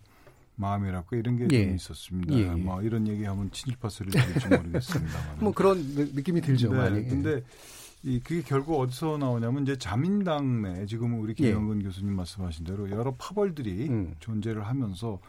[0.56, 1.74] 마음이랄까 이런 게좀 예.
[1.76, 2.34] 있었습니다.
[2.36, 2.50] 예, 예.
[2.50, 5.40] 뭐 이런 얘기하면 친일파 소리를 들을지 모르겠습니다만.
[5.42, 6.72] 뭐 그런 느- 느낌이 들죠.
[6.72, 7.08] 네, 많이.
[7.08, 7.42] 근데
[8.04, 13.16] 이 그게 결국 어디서 나오냐면 이제 자민당 내 지금 우리 김영근 교수님 말씀하신 대로 여러
[13.16, 13.88] 파벌들이 예.
[13.90, 14.14] 음.
[14.20, 15.20] 존재를 하면서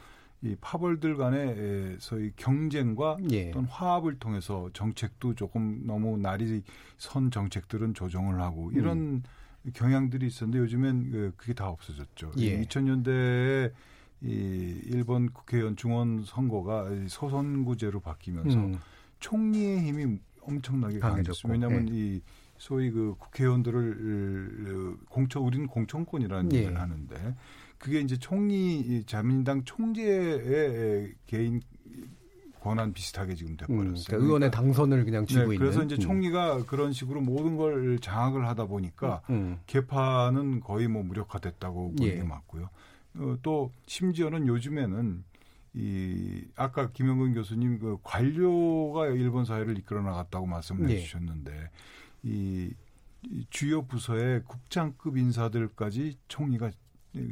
[0.43, 3.51] 이 파벌들 간의 소위 경쟁과 예.
[3.53, 6.63] 또는 화합을 통해서 정책도 조금 너무 날이
[6.99, 8.77] 선 정책들은 조정을 하고 음.
[8.77, 9.23] 이런
[9.73, 12.33] 경향들이 있었는데 요즘엔 그- 그게 다 없어졌죠.
[12.39, 12.61] 예.
[12.63, 13.73] 2000년대에
[14.25, 18.79] 이 일본 국회의원 중원 선거가 이 소선구제로 바뀌면서 음.
[19.21, 21.51] 총리의 힘이 엄청나게 강해졌고.
[21.51, 21.95] 왜냐하면 예.
[21.95, 22.21] 이
[22.57, 26.57] 소위 그 국회의원들을 공천 우리는 공천권이라는 예.
[26.57, 27.35] 얘기를 하는데
[27.79, 31.61] 그게 이제 총리 이 자민당 총재의 개인
[32.61, 34.05] 권한 비슷하게 지금 음, 돼버렸어요.
[34.07, 35.59] 그러니까 의원의 당선을 그냥 쥐고 네, 있는.
[35.59, 36.01] 그래서 이제 음.
[36.01, 39.59] 총리가 그런 식으로 모든 걸 장악을 하다 보니까 음.
[39.67, 42.17] 개파는 거의 뭐 무력화됐다고 보는 예.
[42.17, 42.71] 게 맞고요.
[43.17, 45.25] 어, 또 심지어는 요즘에는
[45.75, 50.97] 이 아까 김영근 교수님 그 관료가 일본 사회를 이끌어 나갔다고 말씀을 예.
[50.97, 51.71] 해주셨는데
[52.23, 52.73] 이,
[53.23, 56.71] 이 주요 부서의 국장급 인사들까지 총리가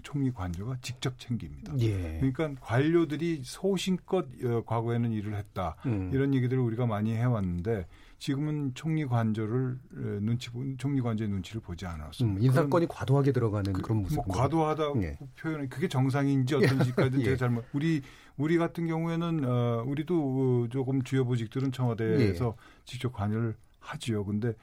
[0.02, 1.76] 총리 관저가 직접 챙깁니다.
[1.80, 2.18] 예.
[2.20, 6.10] 그러니까 관료들이 소신껏 어, 과거에는 일을 했다 음.
[6.12, 7.86] 이런 얘기들을 우리가 많이 해왔는데
[8.26, 12.38] 지금은 총리 관저를 어, 눈치 보- 총리 관저의 눈치를 보지 않았습니다.
[12.40, 14.14] 음, 인사권이 과도하게 들어가는 그, 런 모습.
[14.14, 15.18] 뭐 과도하다 예.
[15.40, 17.24] 표현은 그게 정상인지 어떤지까지는 예.
[17.24, 18.00] 제가 잘못 우리
[18.36, 22.84] 우리 같은 경우에는 어 우리도 어, 조금 주요 보직들은 청와대에서 예.
[22.84, 24.24] 직접 관여를 하지요.
[24.24, 24.54] 근데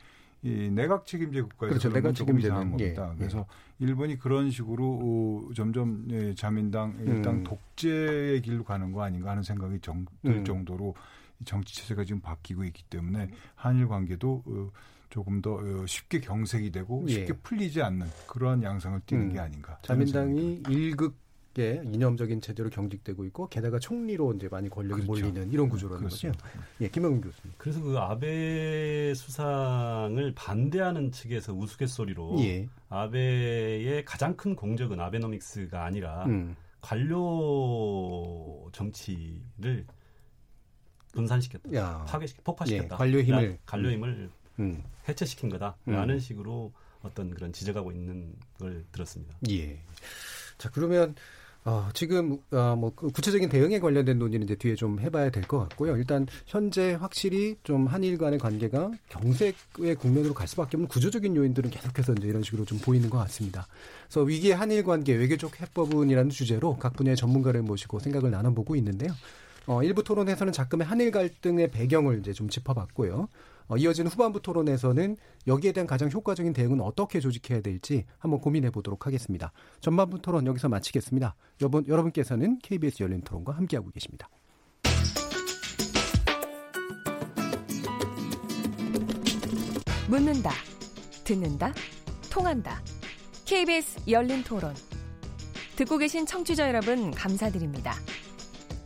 [0.42, 1.90] 이 내각 책임제 국가에서 그렇죠.
[1.92, 3.12] 내각 조금 이상한 예, 겁니다.
[3.12, 3.18] 예.
[3.18, 3.46] 그래서
[3.80, 7.44] 일본이 그런 식으로 어, 점점 예, 자민당 일당 음.
[7.44, 10.46] 독재의 길로 가는 거 아닌가 하는 생각이 정, 들 음.
[10.46, 14.70] 정도로 이 정치 체제가 지금 바뀌고 있기 때문에 한일 관계도 어,
[15.10, 17.14] 조금 더 어, 쉽게 경색이 되고 예.
[17.14, 19.34] 쉽게 풀리지 않는 그러한 양상을 띠는 음.
[19.34, 19.78] 게 아닌가.
[19.82, 25.24] 자민당이 일극의 이념적인 체제로 경직되고 있고 게다가 총리로 이제 많이 권력이 그렇죠.
[25.24, 26.32] 몰리는 이런 구조라는 거죠.
[26.82, 27.54] 예, 김영근 교수님.
[27.58, 32.68] 그래서 그 아베 수상을 반대하는 측에서 우스갯소리로 예.
[32.90, 36.56] 아베의 가장 큰 공적은 아베노믹스가 아니라 음.
[36.82, 39.86] 관료 정치를
[41.12, 42.06] 분산시켰다, 야.
[42.08, 42.96] 파괴시켰, 폭파시켰다.
[42.96, 43.50] 예, 관료 힘을.
[43.52, 44.30] 라- 관료 힘을
[44.60, 44.84] 음.
[45.08, 49.36] 해체시킨 거다라는 식으로 어떤 그런 지적하고 있는 걸 들었습니다.
[49.50, 49.80] 예.
[50.58, 51.16] 자, 그러면
[51.66, 55.98] 어, 지금 어, 뭐그 구체적인 대응에 관련된 논의는 이제 뒤에 좀 해봐야 될 것 같고요.
[55.98, 62.14] 일단 현재 확실히 좀 한일 간의 관계가 경색의 국면으로 갈 수밖에 없는 구조적인 요인들은 계속해서
[62.14, 63.68] 이제 이런 식으로 좀 보이는 것 같습니다.
[64.08, 69.12] 그래서 위기의 한일 관계 외교적 해법은이라는 주제로 각 분야의 전문가를 모시고 생각을 나눠보고 있는데요.
[69.70, 73.28] 어, 일부 토론에서는 작금의 한일 갈등의 배경을 이제 좀 짚어봤고요.
[73.68, 75.16] 어, 이어지는 후반부 토론에서는
[75.46, 79.52] 여기에 대한 가장 효과적인 대응은 어떻게 조직해야 될지 한번 고민해 보도록 하겠습니다.
[79.80, 81.36] 전반부 토론 여기서 마치겠습니다.
[81.62, 84.28] 여러분, 여러분께서는 KBS 열린 토론과 함께하고 계십니다.
[90.10, 90.50] 묻는다,
[91.26, 91.74] 듣는다,
[92.32, 92.82] 통한다.
[93.46, 94.74] KBS 열린 토론.
[95.76, 97.94] 듣고 계신 청취자 여러분 감사드립니다.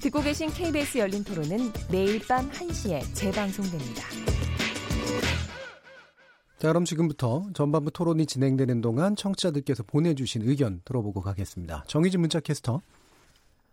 [0.00, 4.02] 듣고 계신 KBS 열린 토론은 매일 밤 1시에 재방송됩니다.
[6.58, 11.84] 자, 그럼 지금부터 전반부 토론이 진행되는 동안 청취자들께서 보내주신 의견 들어보고 가겠습니다.
[11.86, 12.80] 정희진 문자캐스터.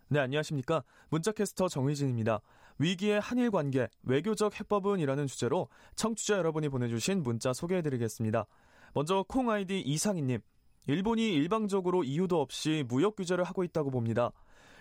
[0.08, 0.84] 네, 안녕하십니까.
[1.08, 2.40] 문자캐스터 정희진입니다.
[2.78, 8.46] 위기의 한일 관계, 외교적 해법은 이라는 주제로 청취자 여러분이 보내주신 문자 소개해드리겠습니다.
[8.92, 10.40] 먼저 콩 아이디 이상희님.
[10.86, 14.30] 일본이 일방적으로 이유도 없이 무역 규제를 하고 있다고 봅니다.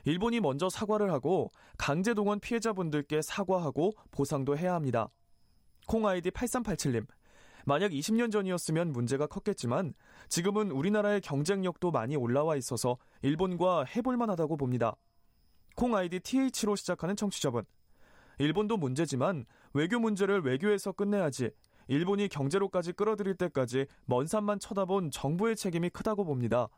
[0.06, 5.10] 일본이 먼저 사과를 하고 강제 동원 피해자분들께 사과하고 보상도 해야 합니다.
[5.88, 7.08] 콩 아이디 8387님.
[7.66, 9.94] 만약 20년 전이었으면 문제가 컸겠지만
[10.28, 14.96] 지금은 우리나라의 경쟁력도 많이 올라와 있어서 일본과 해볼만 하다고 봅니다.
[15.76, 17.64] 콩 아이디 TH로 시작하는 청취자분.
[18.40, 21.52] 일본도 문제지만 외교 문제를 외교에서 끝내야지
[21.88, 26.70] 일본이 경제로까지 끌어들일 때까지 먼 산만 쳐다본 정부의 책임이 크다고 봅니다.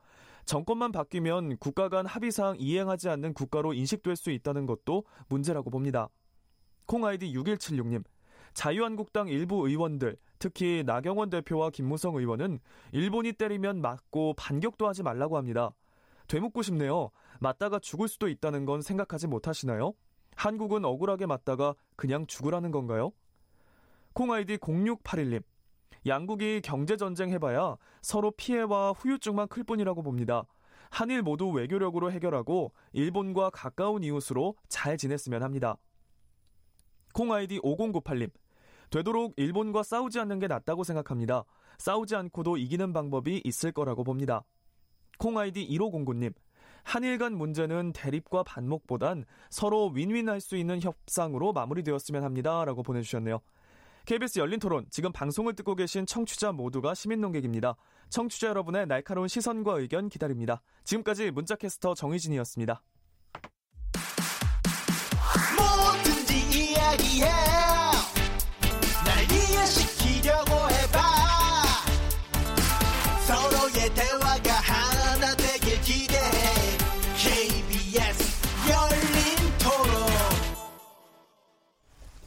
[0.45, 6.09] 정권만 바뀌면 국가 간 합의사항 이행하지 않는 국가로 인식될 수 있다는 것도 문제라고 봅니다.
[6.85, 8.03] 콩 아이디 6176님.
[8.53, 12.59] 자유한국당 일부 의원들, 특히 나경원 대표와 김무성 의원은
[12.93, 15.71] 일본이 때리면 맞고 반격도 하지 말라고 합니다.
[16.27, 17.09] 되묻고 싶네요.
[17.39, 19.93] 맞다가 죽을 수도 있다는 건 생각하지 못하시나요?
[20.35, 23.11] 한국은 억울하게 맞다가 그냥 죽으라는 건가요?
[24.13, 25.43] 콩아이디 0681님.
[26.05, 30.43] 양국이 경제전쟁 해봐야 서로 피해와 후유증만 클 뿐이라고 봅니다.
[30.89, 35.77] 한일 모두 외교력으로 해결하고 일본과 가까운 이웃으로 잘 지냈으면 합니다.
[37.13, 38.29] 콩 아이디 5098님.
[38.89, 41.43] 되도록 일본과 싸우지 않는 게 낫다고 생각합니다.
[41.77, 44.43] 싸우지 않고도 이기는 방법이 있을 거라고 봅니다.
[45.17, 46.33] 콩 아이디 1509님.
[46.83, 52.63] 한일 간 문제는 대립과 반목보단 서로 윈윈할 수 있는 협상으로 마무리되었으면 합니다.
[52.63, 53.39] 라고 보내주셨네요.
[54.05, 57.75] KBS 열린 토론, 지금 방송을 듣고 계신 청취자 모두가 시민 농객입니다.
[58.09, 60.61] 청취자 여러분의 날카로운 시선과 의견 기다립니다.
[60.83, 62.83] 지금까지 문자캐스터 정희진이었습니다.
[65.57, 67.64] 뭐든지 이야기해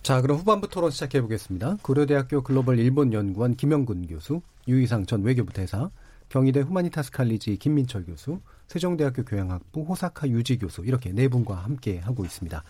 [0.08, 1.76] 자, 그럼 후반부 토론 시작해 보겠습니다.
[1.82, 5.90] 고려대학교 글로벌 일본 연구원 김영근 교수, 유희상 전 외교부 대사,
[6.30, 12.24] 경희대 후마니타스 칼리지 김민철 교수, 세종대학교 교양학부 호사카 유지 교수 이렇게 네 분과 함께 하고
[12.24, 12.64] 있습니다.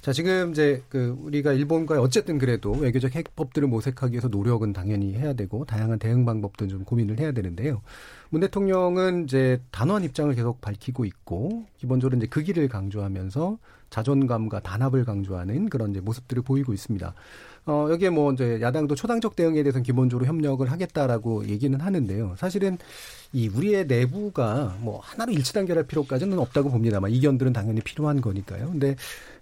[0.00, 5.34] 자, 지금 이제 그 우리가 일본과 어쨌든 그래도 외교적 해법들을 모색하기 위해서 노력은 당연히 해야
[5.34, 7.82] 되고 다양한 대응 방법도 좀 고민을 해야 되는데요.
[8.30, 13.58] 문 대통령은 이제 단호한 입장을 계속 밝히고 있고 기본적으로 이제 그 길을 강조하면서
[13.90, 17.12] 자존감과 단합을 강조하는 그런 이제 모습들을 보이고 있습니다.
[17.66, 22.36] 어, 여기에 뭐 이제 야당도 초당적 대응에 대해서는 기본적으로 협력을 하겠다라고 얘기는 하는데요.
[22.38, 22.78] 사실은
[23.32, 28.70] 이 우리의 내부가 뭐 하나로 일치 단결할 필요까지는 없다고 봅니다만 이견들은 당연히 필요한 거니까요.
[28.70, 28.96] 근데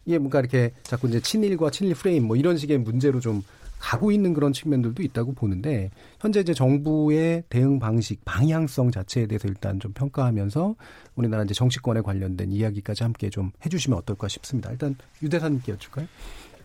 [0.08, 3.42] 이게 뭔가 이렇게 자꾸 이제 친일과 친일 프레임 뭐 이런 식의 문제로 좀
[3.78, 9.78] 가고 있는 그런 측면들도 있다고 보는데 현재 이제 정부의 대응 방식 방향성 자체에 대해서 일단
[9.78, 10.74] 좀 평가하면서
[11.14, 14.70] 우리나라 이제 정치권에 관련된 이야기까지 함께 좀 해주시면 어떨까 싶습니다.
[14.70, 16.06] 일단 유 대사님께 여쭐까요?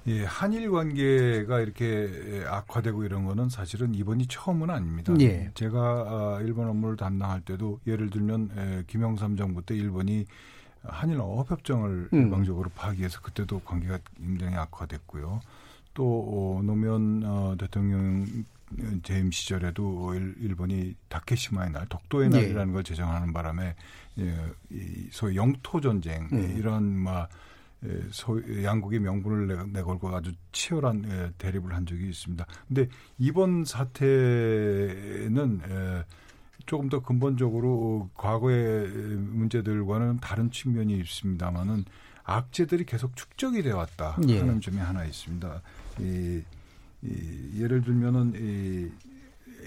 [0.07, 5.13] 예, 한일 관계가 이렇게 악화되고 이런 거는 사실은 이번이 처음은 아닙니다.
[5.19, 5.51] 예.
[5.53, 10.25] 제가 아, 일본 업무를 담당할 때도 예를 들면 에, 김영삼 정부 때 일본이
[10.83, 12.23] 한일 어업협정을 음.
[12.23, 15.41] 일방적으로 파기해서 그때도 관계가 굉장히 악화됐고요.
[15.93, 18.25] 또 어, 노무현 어, 대통령
[19.03, 22.37] 재임 시절에도 일, 일본이 다케시마의 날, 독도의 예.
[22.37, 23.75] 날이라는 걸 제정하는 바람에
[24.19, 26.55] 예, 이 소위 영토 전쟁 음.
[26.57, 27.29] 이런 막
[27.85, 32.45] 예, 소, 양국의 명분을 내, 내걸고 아주 치열한 예, 대립을 한 적이 있습니다.
[32.67, 36.05] 근데 이번 사태는 예,
[36.65, 41.85] 조금 더 근본적으로 과거의 문제들과는 다른 측면이 있습니다만은
[42.23, 44.39] 악재들이 계속 축적이 되어 왔다 예.
[44.39, 45.61] 하는 점이 하나 있습니다.
[45.99, 46.41] 이,
[47.01, 48.89] 이, 예를 들면은 이,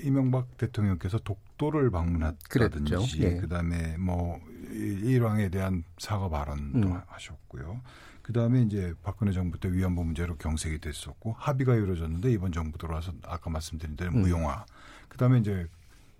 [0.02, 3.22] 이명박 대통령께서 독도를 방문했다든지.
[3.22, 3.36] 예.
[3.36, 4.40] 그다음에 뭐
[4.72, 7.00] 이- 일왕에 대한 사과 발언도 음.
[7.06, 7.80] 하셨고요.
[8.22, 13.50] 그다음에 이제 박근혜 정부 때 위안부 문제로 경색이 됐었고 합의가 이루어졌는데 이번 정부 들어와서 아까
[13.50, 14.22] 말씀드린 대로 음.
[14.22, 14.64] 무용화.
[15.08, 15.68] 그다음에 이제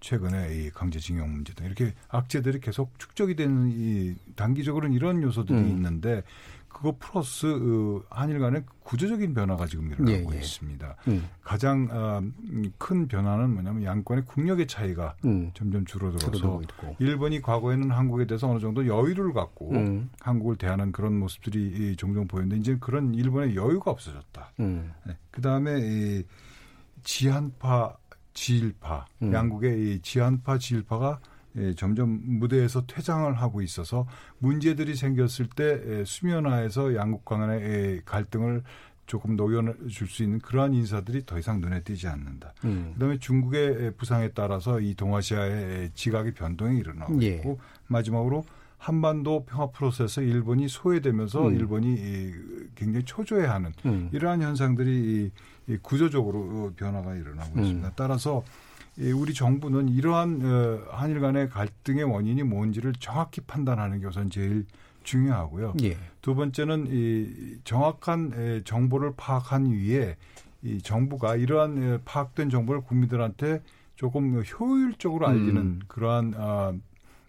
[0.07, 5.68] 최근에 이 강제징용 문제 등 이렇게 악재들이 계속 축적이 되는 이 단기적으로는 이런 요소들이 음.
[5.68, 6.22] 있는데
[6.68, 10.40] 그거 플러스 어, 한일 간의 구조적인 변화가 지금 일어나고 예, 예.
[10.40, 10.96] 있습니다.
[11.09, 11.28] 음.
[11.42, 15.50] 가장 아, 음, 큰 변화는 뭐냐면 양권의 국력의 차이가 음.
[15.54, 16.94] 점점 줄어들어서 있고.
[17.00, 20.11] 일본이 과거에는 한국에 대해서 어느 정도 여유를 갖고 음.
[20.20, 24.52] 한국을 대하는 그런 모습들이 이 종종 보였는데 이제 그런 일본의 여유가 없어졌다.
[24.61, 24.92] 음.
[25.04, 25.16] 네.
[25.32, 26.22] 그 다음에 이
[27.02, 27.96] 지한파,
[28.37, 29.32] 지일파, 음.
[29.32, 31.18] 양국의 이 지한파, 지일파가
[31.57, 34.07] 예, 점점 무대에서 퇴장을 하고 있어서
[34.39, 38.62] 문제들이 생겼을 때 예, 수면화에서 양국 간의 예, 갈등을
[39.07, 42.53] 조금 녹여줄 수 있는 그러한 인사들이 더 이상 눈에 띄지 않는다.
[42.64, 42.91] 음.
[42.95, 47.37] 그다음에 중국의 예, 부상에 따라서 이 동아시아의 지각의 변동이 일어나고 예.
[47.37, 48.45] 있고 마지막으로
[48.76, 51.57] 한반도 평화 프로세스 일본이 소외되면서 음.
[51.57, 52.32] 일본이 이
[52.74, 54.11] 굉장히 초조해하는 음.
[54.12, 55.30] 이러한 현상들이 이
[55.83, 57.62] 구조적으로 변화가 일어나고 음.
[57.62, 57.93] 있습니다.
[57.97, 58.45] 따라서
[58.99, 64.64] 이 우리 정부는 이러한 어, 한일 간의 갈등의 원인이 뭔지를 정확히 판단하는 게 우선 제일
[65.03, 65.75] 중요하고요.
[65.83, 65.97] 예.
[66.23, 70.17] 두 번째는 이 정확한 에, 정보를 파악한 위에
[70.62, 73.62] 이 정부가 이러한 에, 파악된 정보를 국민들한테
[73.97, 75.81] 조금 효율적으로 알리는 음.
[75.89, 76.73] 그러한 아,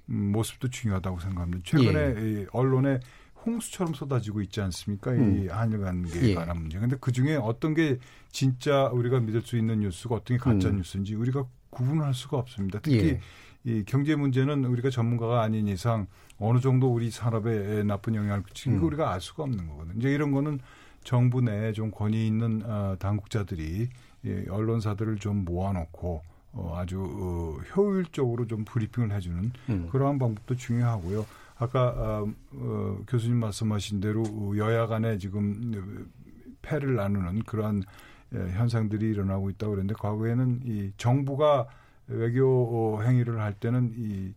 [0.10, 1.64] 음, 모습도 중요하다고 생각합니다.
[1.66, 2.42] 최근에 예.
[2.42, 3.00] 이 언론에
[3.48, 5.14] 홍수처럼 쏟아지고 있지 않습니까?
[5.14, 5.48] 이 음.
[5.50, 6.34] 한일 관계에 예.
[6.36, 6.78] 관한 문제.
[6.80, 7.98] 근데 그 중에 어떤 게
[8.32, 10.78] 진짜 우리가 믿을 수 있는 뉴스가 어떤 게 가짜 음.
[10.78, 12.80] 뉴스인지 우리가 구분할 수가 없습니다.
[12.82, 13.20] 특히 예.
[13.64, 18.84] 이 경제 문제는 우리가 전문가가 아닌 이상 어느 정도 우리 산업에 나쁜 영향을 끼치는 거
[18.84, 18.88] 음.
[18.88, 19.96] 우리가 알 수가 없는 거거든요.
[19.98, 20.60] 이제 이런 거는
[21.04, 23.90] 정부 내에 좀 권위 있는 어, 당국자들이
[24.26, 26.22] 예, 언론사들을 좀 모아놓고
[26.54, 29.88] 어, 아주 어, 효율적으로 좀 브리핑을 해주는 음.
[29.92, 31.26] 그러한 방법도 중요하고요.
[31.60, 37.84] 아까 어, 어, 교수님 말씀하신 대로 어, 여야 간에 지금 어, 패를 나누는 그러한
[38.36, 41.68] 예, 현상들이 일어나고 있다고 그랬는데 과거에는 이 정부가
[42.08, 42.46] 외교
[42.98, 44.34] 어, 행위를 할 때는 이,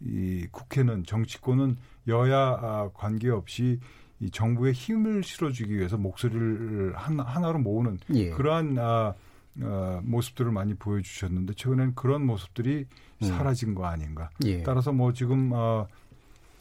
[0.00, 1.76] 이 국회는 정치권은
[2.08, 3.80] 여야 아, 관계없이
[4.20, 8.30] 이 정부에 힘을 실어주기 위해서 목소리를 하나, 하나로 모으는 예.
[8.30, 9.14] 그러한 아,
[9.60, 12.86] 어, 모습들을 많이 보여주셨는데 최근에는 그런 모습들이
[13.22, 13.26] 음.
[13.26, 14.30] 사라진 거 아닌가.
[14.44, 14.62] 예.
[14.62, 15.86] 따라서 뭐 지금 어,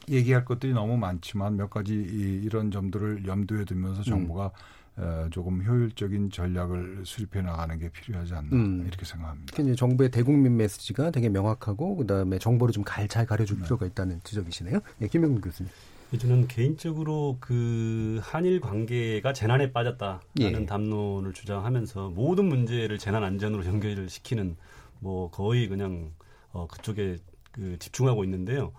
[0.09, 4.51] 얘기할 것들이 너무 많지만 몇 가지 이, 이런 점들을 염두에 두면서 정부가
[4.97, 8.85] 어, 조금 효율적인 전략을 수립해 나가는 게 필요하지 않나 음.
[8.87, 9.51] 이렇게 생각합니다.
[9.51, 14.79] 특히 이제 정부의 대국민 메시지가 되게 명확하고 그다음에 정보를 좀 잘 가려줄 필요가 있다는 지적이시네요.
[15.01, 15.69] 예, 김영근 교수님.
[16.17, 20.65] 저는 개인적으로 그 한일 관계가 재난에 빠졌다라는 예.
[20.65, 24.55] 담론을 주장하면서 모든 문제를 재난 안전으로 연결을 시키는
[24.99, 26.11] 뭐 거의 그냥
[26.53, 27.17] 어 그쪽에
[27.51, 28.71] 그 집중하고 있는데요.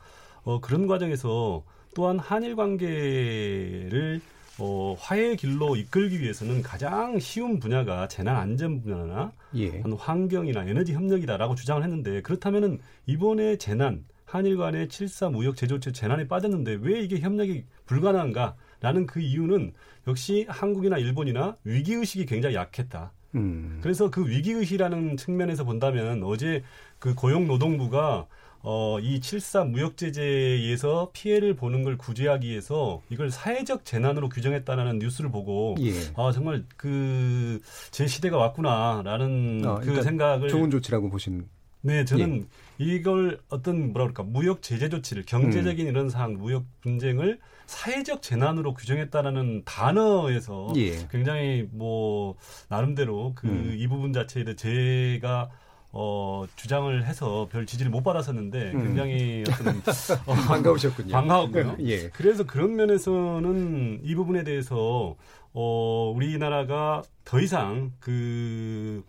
[0.47, 4.21] 어 그런 과정에서 또한 한일 관계를
[4.59, 9.81] 어 화해의 길로 이끌기 위해서는 가장 쉬운 분야가 재난 안전 분야나 예.
[9.81, 16.29] 한 환경이나 에너지 협력이다라고 주장을 했는데 그렇다면은 이번에 재난 한일 간의 7.4 무역 제조체 재난에
[16.29, 19.73] 빠졌는데 왜 이게 협력이 불가능한가라는 그 이유는
[20.07, 23.13] 역시 한국이나 일본이나 위기 의식이 굉장히 약했다.
[23.35, 23.81] 음.
[23.83, 26.63] 그래서 그 위기 의식이라는 측면에서 본다면 어제
[27.01, 28.27] 그 고용노동부가
[28.63, 35.77] 어, 이7.4 무역 제재에서 피해를 보는 걸 구제하기 위해서 이걸 사회적 재난으로 규정했다는 뉴스를 보고
[35.81, 35.93] 예.
[36.17, 41.49] 아 정말 그 제 시대가 왔구나라는 어, 그 생각을 좋은 조치라고 보시는.
[41.83, 42.49] 네, 저는
[42.79, 49.63] 이걸 어떤 뭐라 그럴까 무역 제재 조치를 경제적인 이런 사항 무역 분쟁을 사회적 재난으로 규정했다라는
[49.65, 51.07] 단어에서 예.
[51.11, 52.35] 굉장히 뭐
[52.69, 53.89] 나름대로 그이 음.
[53.89, 55.51] 부분 자체에 대해 제가
[55.93, 58.83] 어 주장을 해서 별 지지를 못 받았었는데 음.
[58.85, 59.83] 굉장히 어떤
[60.27, 61.13] 어, 반가우셨군요.
[61.13, 61.77] 반가웠고요.
[61.81, 62.11] 예.
[62.11, 65.17] 그래서 그런 면에서는 이 부분에 대해서
[65.53, 69.05] 어 우리나라가 더 이상 그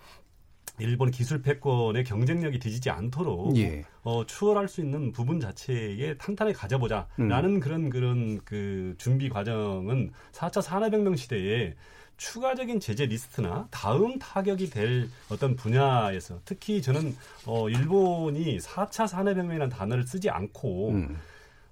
[0.80, 3.84] 일본 기술 패권의 경쟁력이 뒤지지 않도록 예.
[4.04, 7.60] 어, 추월할 수 있는 부분 자체에 탄탄하게 가져보자라는 음.
[7.60, 11.76] 그런 그런 그 준비 과정은 4차 산업혁명 시대에
[12.18, 17.16] 추가적인 제재 리스트나 다음 타격이 될 어떤 분야에서 특히 저는
[17.46, 21.18] 어, 일본이 4차 산업혁명이라는 단어를 쓰지 않고 음.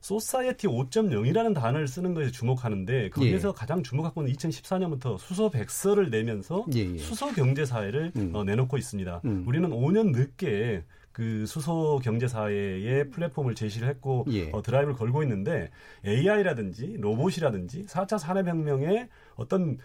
[0.06, 3.54] Society 5.0이라는 단어를 쓰는 것에 주목하는데 거기에서 예.
[3.56, 6.98] 가장 주목하고 있는 2014년부터 수소 백서를 내면서 예, 예.
[7.00, 8.30] 수소 경제 사회를 음.
[8.36, 9.22] 어, 내놓고 있습니다.
[9.26, 9.44] 음.
[9.48, 14.52] 우리는 5년 늦게 그 수소 경제 사회의 플랫폼을 제시를 했고 예.
[14.52, 15.72] 어, 드라이브를 걸고 있는데
[16.06, 19.80] AI라든지 로봇이라든지 4차 산업혁명의 어떤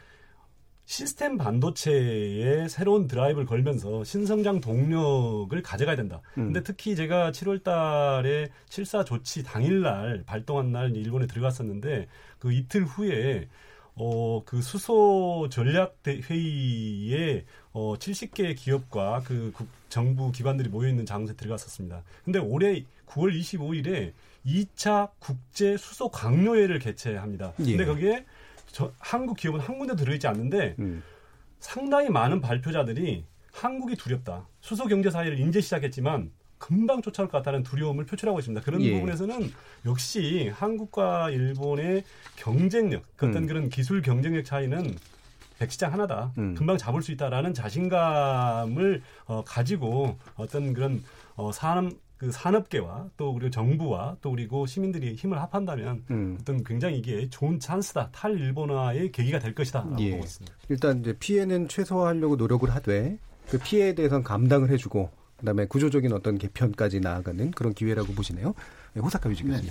[0.94, 6.20] 시스템 반도체에 새로운 드라이브를 걸면서 신성장 동력을 가져가야 된다.
[6.36, 6.46] 음.
[6.46, 12.08] 근데 특히 제가 7월 달에 7사 조치 당일날 발동한 날 일본에 들어갔었는데
[12.40, 13.46] 그 이틀 후에
[13.94, 21.06] 어, 그 수소 전략 대- 회의에 어, 70개 기업과 그 국- 정부 기관들이 모여 있는
[21.06, 22.02] 장소에 들어갔었습니다.
[22.24, 24.10] 근데 올해 9월 25일에
[24.44, 27.52] 2차 국제 수소 강요회를 개최합니다.
[27.60, 27.76] 예.
[27.76, 28.24] 근데 거기에
[28.72, 31.02] 저, 한국 기업은 한 군데 들어있지 않는데 음.
[31.58, 34.46] 상당히 많은 발표자들이 한국이 두렵다.
[34.60, 38.64] 수소 경제 사회를 인제 시작했지만 금방 쫓아올 것 같다는 두려움을 표출하고 있습니다.
[38.64, 38.92] 그런 예.
[38.92, 39.50] 부분에서는
[39.86, 42.04] 역시 한국과 일본의
[42.36, 43.48] 경쟁력, 그 어떤 음.
[43.48, 44.94] 그런 기술 경쟁력 차이는
[45.58, 46.32] 백시장 하나다.
[46.38, 46.54] 음.
[46.54, 51.02] 금방 잡을 수 있다라는 자신감을 어, 가지고 어떤 그런
[51.34, 56.36] 어, 산업 그 산업계와 또 그리고 정부와 또 그리고 시민들이 힘을 합한다면 음.
[56.38, 58.10] 어떤 굉장히 이게 좋은 찬스다.
[58.12, 60.10] 탈 일본화의 계기가 될 것이다라고 예.
[60.10, 60.54] 보고 있습니다.
[60.68, 63.16] 일단 이제 피해는 최소화하려고 노력을 하되
[63.48, 65.08] 그 피해에 대해서는 감당을 해주고
[65.38, 68.52] 그다음에 구조적인 어떤 개편까지 나아가는 그런 기회라고 보시네요.
[68.92, 69.70] 네, 호사카 위지 교수님.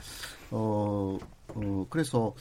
[0.50, 1.20] 어,
[1.56, 2.34] 어, 그래서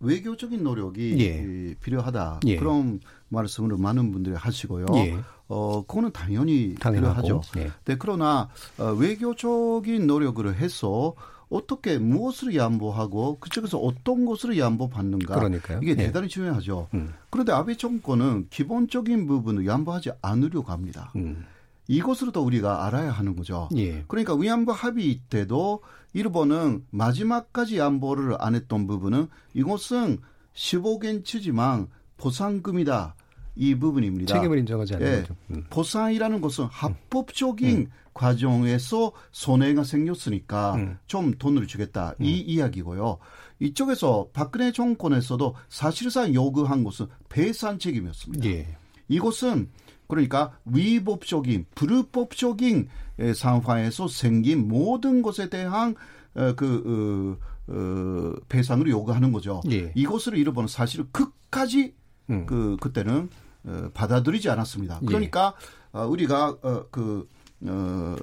[0.00, 1.70] 외교적인 노력이 예.
[1.70, 2.40] 이, 필요하다.
[2.46, 2.56] 예.
[2.56, 4.86] 그런 말씀을 많은 분들이 하시고요.
[4.94, 5.18] 예.
[5.48, 7.60] 어, 그거는 당연히 당연하고, 필요하죠.
[7.60, 7.70] 예.
[7.84, 8.48] 네, 그러나
[8.78, 11.14] 어, 외교적인 노력을 해서
[11.50, 15.80] 어떻게 무엇을 양보하고 그쪽에서 어떤 것을 양보받는가 그러니까요.
[15.82, 15.96] 이게 예.
[15.96, 16.88] 대단히 중요하죠.
[16.94, 17.12] 음.
[17.30, 21.12] 그런데 아베 정권은 기본적인 부분을 양보하지 않으려고 합니다.
[21.16, 21.44] 음.
[21.86, 23.68] 이것으로도 우리가 알아야 하는 거죠.
[23.76, 24.04] 예.
[24.08, 25.82] 그러니까 위안부 합의 때도
[26.14, 30.18] 일본은 마지막까지 양보를 안 했던 부분은 이것은
[30.54, 33.16] 15겐치지만 보상금이다.
[33.56, 34.34] 이 부분입니다.
[34.34, 35.20] 책임을 인정하지 않는 예.
[35.20, 35.36] 거죠.
[35.50, 35.64] 음.
[35.70, 40.98] 보상이라는 것은 합법적인 과정에서 손해가 생겼으니까 음.
[41.06, 42.14] 좀 돈을 주겠다.
[42.20, 43.18] 이 이야기고요.
[43.60, 48.48] 이쪽에서 박근혜 정권에서도 사실상 요구한 것은 배상 책임이었습니다.
[48.48, 48.76] 예.
[49.08, 49.68] 이것은
[50.06, 52.88] 그러니까 위법적인 불법적인
[53.18, 55.94] 에, 상황에서 생긴 모든 것에 대한
[56.34, 57.38] 어, 그
[57.68, 59.60] 어, 어, 배상을 요구하는 거죠.
[59.70, 59.92] 예.
[59.94, 61.94] 이것을 일본은 사실은 끝까지
[62.30, 62.46] 음.
[62.46, 63.28] 그 그때는
[63.64, 65.00] 어, 받아들이지 않았습니다.
[65.02, 65.06] 예.
[65.06, 65.54] 그러니까
[65.92, 67.28] 어, 우리가 어, 그
[67.66, 68.16] 어,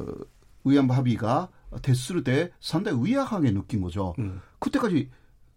[0.63, 1.49] 위안부 합의가
[1.81, 4.13] 됐을 때 상당히 의아하게 느낀 거죠.
[4.19, 4.41] 음.
[4.59, 5.09] 그때까지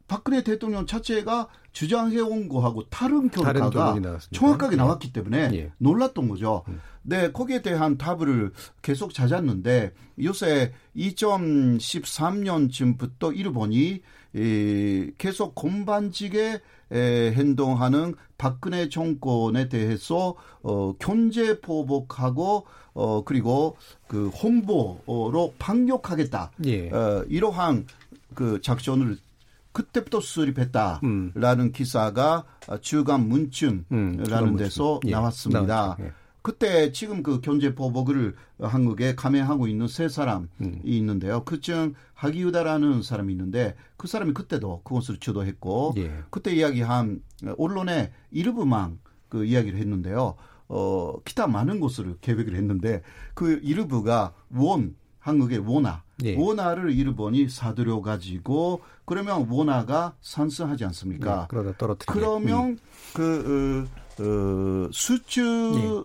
[0.07, 3.97] 박근혜 대통령 자체가 주장해온 거하고 다른 결과가.
[4.33, 4.77] 정확하게 예.
[4.77, 5.73] 나왔기 때문에 예.
[5.79, 6.63] 놀랐던 거죠.
[7.03, 9.93] 네, 거기에 대한 답을 계속 찾았는데
[10.23, 14.03] 요새 2013년쯤부터 일본이
[14.35, 16.61] 이, 계속 건반직에
[16.93, 23.77] 에, 행동하는 박근혜 정권에 대해서 어, 견제 보복하고 어, 그리고
[24.07, 26.53] 그 홍보로 반격하겠다.
[26.67, 26.91] 예.
[26.91, 27.87] 어, 이러한
[28.35, 29.19] 그 작전을
[29.75, 32.45] 그때부터 수립했다라는 기사가
[32.81, 35.09] 주간 문춘이라는 음, 데서 문춘.
[35.09, 35.97] 예, 나왔습니다.
[36.01, 36.13] 예.
[36.43, 40.81] 그때 지금 그 견제 보복을 한국에 감행하고 있는 세 사람이 음.
[40.85, 41.43] 있는데요.
[41.45, 46.23] 그중 하기유다라는 사람이 있는데 그 사람이 그때도 그것을 주도했고 예.
[46.31, 47.23] 그때 이야기한
[47.59, 50.37] 언론의 일부만 그 이야기를 했는데요.
[50.69, 53.03] 어, 기타 많은 것을 계획을 했는데
[53.35, 56.37] 그 일부가 원 한국의 원화 예.
[56.37, 61.43] 원화를 일본이 사들여 가지고 그러면 원화가 상승하지 않습니까?
[61.43, 62.13] 예, 그러다 떨어뜨리게.
[62.13, 62.79] 그러면
[63.13, 63.87] 그
[64.19, 66.05] 어, 어, 수출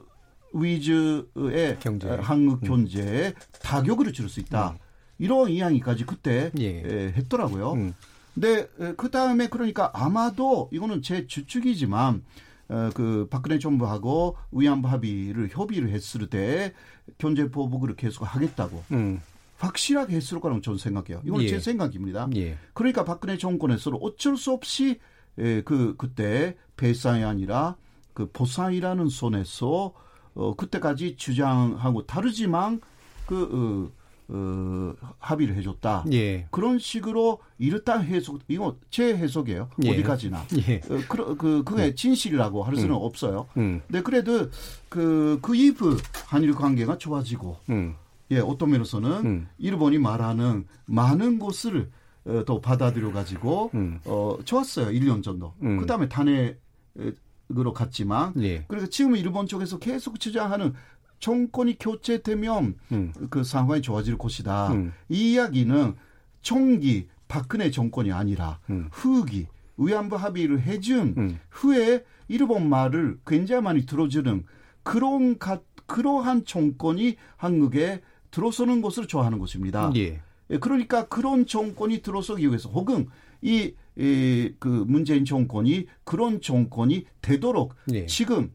[0.53, 2.09] 위주의 경제.
[2.09, 4.77] 어, 한국 경제에 타격을 줄 수 있다.
[5.17, 6.67] 이런 이야기까지 그때 예.
[6.79, 7.73] 에, 했더라고요.
[7.73, 7.93] 음.
[8.33, 12.23] 근데 그 다음에 그러니까 아마도 이거는 제 추측이지만
[12.69, 16.73] 어, 그 박근혜 정부하고 위안부 합의를 협의를 했을 때
[17.17, 19.19] 경제 보복을 계속 하겠다고 음.
[19.59, 21.21] 확실하게 했을 거라고 저는 생각해요.
[21.25, 21.47] 이건 예.
[21.47, 22.29] 제 생각입니다.
[22.35, 22.57] 예.
[22.73, 24.99] 그러니까 박근혜 정권에서는 어쩔 수 없이
[25.37, 27.75] 에, 그 그때 배상이 아니라
[28.13, 29.93] 그 보상이라는 손에서
[30.33, 32.81] 어, 그때까지 주장하고 다르지만
[33.25, 33.99] 그 어,
[34.31, 36.05] 어, 합의를 해줬다.
[36.13, 36.47] 예.
[36.51, 39.69] 그런 식으로 이렇다 해석 이거 제 해석이에요.
[39.83, 39.91] 예.
[39.91, 40.45] 어디까지나.
[40.67, 40.77] 예.
[40.89, 43.01] 어, 그, 그 그게 진실이라고 할 수는 음.
[43.01, 43.47] 없어요.
[43.57, 43.81] 음.
[43.87, 44.49] 근데 그래도
[44.87, 45.97] 그, 그 이후
[46.27, 47.95] 한일 관계가 좋아지고 음.
[48.31, 49.47] 예, 어떤 면에서는 음.
[49.57, 51.89] 일본이 말하는 많은 것을
[52.25, 53.99] 어, 또 받아들여 가지고 음.
[54.05, 54.87] 어, 좋았어요.
[54.87, 55.53] 1년 정도.
[55.63, 55.77] 음.
[55.79, 58.65] 그다음에 탄핵으로 갔지만 예.
[58.67, 60.73] 그래서 지금 일본 쪽에서 계속 주장하는
[61.19, 63.13] 정권이 교체되면 음.
[63.29, 64.73] 그 상황이 좋아질 것이다.
[64.73, 64.93] 음.
[65.09, 65.95] 이 이야기는
[66.41, 68.89] 총기 박근혜 정권이 아니라 음.
[68.91, 71.39] 후기 위안부 합의를 해준 음.
[71.49, 74.43] 후에 일본 말을 굉장히 많이 들어주는
[74.83, 78.01] 그런 가, 그러한 정권이 한국에
[78.31, 79.91] 들어서는 것을 좋아하는 것입니다.
[79.95, 80.21] 예.
[80.51, 83.07] 예, 그러니까 그런 정권이 들어서기 위해서 혹은
[83.41, 88.05] 이, 이, 그 문재인 정권이 그런 정권이 되도록 예.
[88.07, 88.51] 지금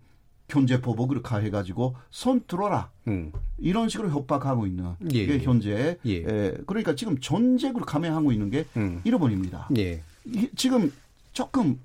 [0.49, 2.91] 경제 보복을 가해가지고 손 들어라.
[3.09, 3.33] 음.
[3.59, 5.39] 이런 식으로 협박하고 있는 예, 게 예.
[5.39, 6.17] 현재 예.
[6.17, 9.01] 에, 그러니까 지금 전쟁으로 감행하고 있는 게 음.
[9.05, 9.69] 일본입니다.
[9.79, 10.03] 예.
[10.27, 10.93] 이- 지금
[11.33, 11.79] 조금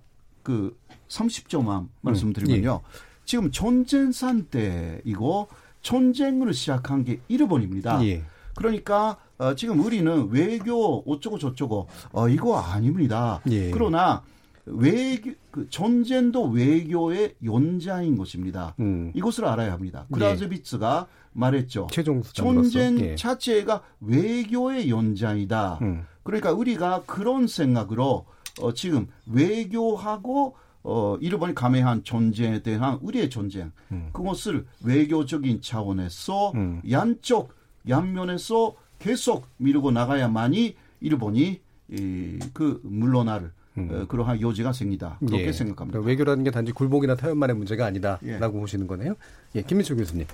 [0.43, 0.77] 그
[1.07, 2.81] 30조만 말씀드리면요.
[3.25, 5.47] 지금 전쟁 상태이고
[5.81, 8.03] 전쟁을 시작한 게 일본입니다.
[8.05, 8.23] 예.
[8.55, 13.41] 그러니까 어, 지금 우리는 외교 어쩌고 저쩌고 어, 이거 아닙니다.
[13.49, 13.71] 예.
[13.71, 14.23] 그러나
[14.65, 18.75] 외교 그 전쟁도 외교의 연장인 것입니다.
[18.79, 19.11] 음.
[19.15, 20.05] 이것을 알아야 합니다.
[20.11, 21.87] 크라즈비츠가 말했죠.
[21.91, 22.69] 최종 수장으로서.
[22.69, 23.15] 전쟁 예.
[23.15, 25.79] 자체가 외교의 연장이다.
[25.81, 26.05] 음.
[26.23, 28.25] 그러니까 우리가 그런 생각으로
[28.61, 34.09] 어, 지금 외교하고 어, 일본이 감행한 전쟁에 대한 우리의 전쟁 음.
[34.13, 36.81] 그것을 외교적인 차원에서 음.
[36.89, 37.53] 양쪽
[37.87, 45.47] 양면에서 계속 밀고 나가야만이 일본이 이, 그 물러날 어, 그러한 여지가 생기다 그렇게 음.
[45.47, 45.51] 예.
[45.51, 45.99] 생각합니다.
[45.99, 48.59] 그러니까 외교라는 게 단지 굴복이나 타협만의 문제가 아니다라고 예.
[48.59, 49.15] 보시는 거네요.
[49.55, 50.25] 예, 김민철 교수님.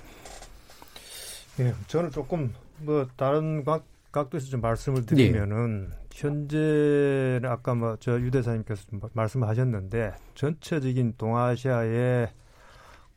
[1.60, 8.86] 예, 저는 조금 뭐 다른 각, 각도에서 좀 말씀을 드리면은 현재는 아까 뭐 저 유대사님께서
[8.88, 12.28] 좀 말씀하셨는데 전체적인 동아시아의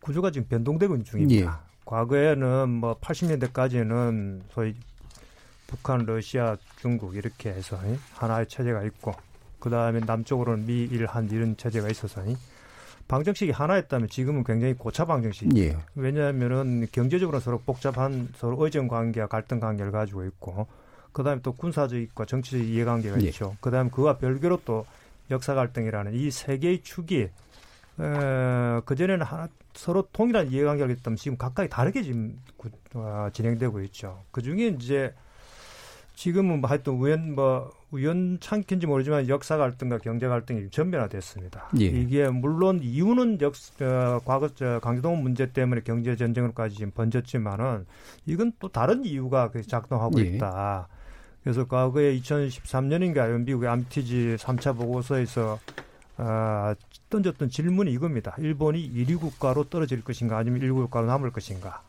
[0.02, 1.62] 구조가 지금 변동되고 있는 중입니다.
[1.86, 4.76] 과거에는 뭐 80년대까지는 소위
[5.68, 9.14] 북한, 러시아, 중국 이렇게 해서 이 하나의 체제가 있고
[9.60, 12.36] 그 다음에 남쪽으로는 미, 일, 한 이런 체제가 있어서 이
[13.08, 15.62] 방정식이 하나였다면 지금은 굉장히 고차 방정식입니다.
[15.62, 15.78] 예.
[15.96, 20.68] 왜냐하면은 경제적으로 서로 복잡한 서로 의정 관계와 갈등 관계를 가지고 있고
[21.12, 23.28] 그다음에 또 군사적과 정치적 이해관계가 예.
[23.28, 23.56] 있죠.
[23.62, 24.86] 그다음에 그와 별개로 또
[25.32, 27.30] 역사 갈등이라는 이 세 개의 축이
[28.86, 34.24] 그 전에는 하나 서로 동일한 이해관계가 있다면 지금 각각이 다르게 지금 구- 어, 진행되고 있죠.
[34.32, 35.14] 그 중에 이제
[36.16, 41.70] 지금은 뭐 하여튼 우연 뭐 우연찮긴지 모르지만 역사 갈등과 경제 갈등이 전면화됐습니다.
[41.80, 41.86] 예.
[41.86, 47.86] 이게 물론 이유는 역 어, 과거 저 강제동 문제 때문에 경제 전쟁으로까지 지금 번졌지만은
[48.26, 50.24] 이건 또 다른 이유가 그 작동하고 예.
[50.26, 50.88] 있다.
[51.44, 55.60] 그래서 과거에 2013년인가 미국의 암티지 3차 보고서에서
[56.18, 56.76] 아,
[57.10, 58.36] 던졌던 질문이 이겁니다.
[58.40, 61.82] 일본이 1위 국가로 떨어질 것인가 아니면 1위 국가로 남을 것인가.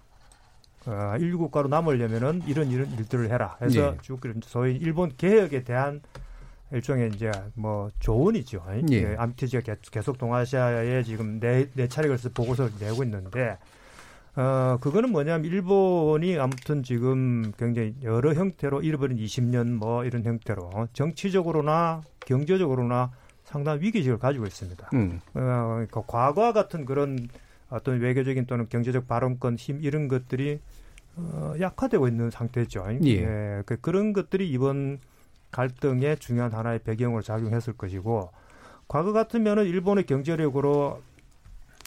[0.86, 3.56] 어, 1위 국가로 남으려면은 이런 이런 일들을 해라.
[3.60, 3.98] 해서 예.
[4.02, 6.00] 쭉 소위 일본 개혁에 대한
[6.72, 8.64] 일종의 이제 뭐 조언이죠.
[8.90, 8.94] 예.
[8.94, 13.58] 예, 암티지가 계- 계속 동아시아에 지금 네, 네 차례 걸쳐서 보고서를 내고 있는데
[14.36, 22.02] 어, 그거는 뭐냐면 일본이 아무튼 지금 굉장히 여러 형태로 잃어버린 20년 뭐 이런 형태로 정치적으로나
[22.20, 23.10] 경제적으로나
[23.44, 24.90] 상당한 위기의식을 가지고 있습니다.
[24.94, 25.20] 음.
[25.34, 25.40] 어,
[25.74, 27.28] 그러니까 과거와 같은 그런
[27.68, 30.60] 어떤 외교적인 또는 경제적 발언권 힘 이런 것들이
[31.16, 32.86] 어, 약화되고 있는 상태죠.
[33.04, 33.62] 예.
[33.66, 34.98] 그, 그런 것들이 이번
[35.50, 38.30] 갈등의 중요한 하나의 배경으로 작용했을 것이고
[38.86, 41.00] 과거 같으면은 일본의 경제력으로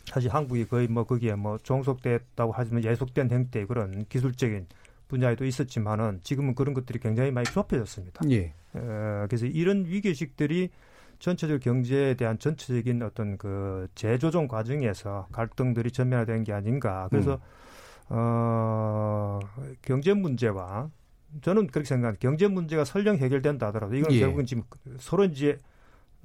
[0.06, 4.68] 사실 한국이 거의 뭐 거기에 뭐 종속됐다고 하지만 예속된 행태 그런 기술적인
[5.08, 8.22] 분야에도 있었지만은 지금은 그런 것들이 굉장히 많이 좁혀졌습니다.
[8.32, 8.54] 예.
[8.74, 10.70] 어, 그래서 이런 위기의식들이
[11.20, 17.08] 전체적 경제에 대한 전체적인 어떤 그 재조정 과정에서 갈등들이 전면화된 게 아닌가.
[17.10, 17.40] 그래서
[18.10, 19.40] 어,
[19.82, 20.90] 경제 문제와
[21.42, 22.20] 저는 그렇게 생각합니다.
[22.20, 24.20] 경제 문제가 설령 해결된다 하더라도 이건 예.
[24.20, 24.64] 결국은 지금
[25.00, 25.58] 서로 이제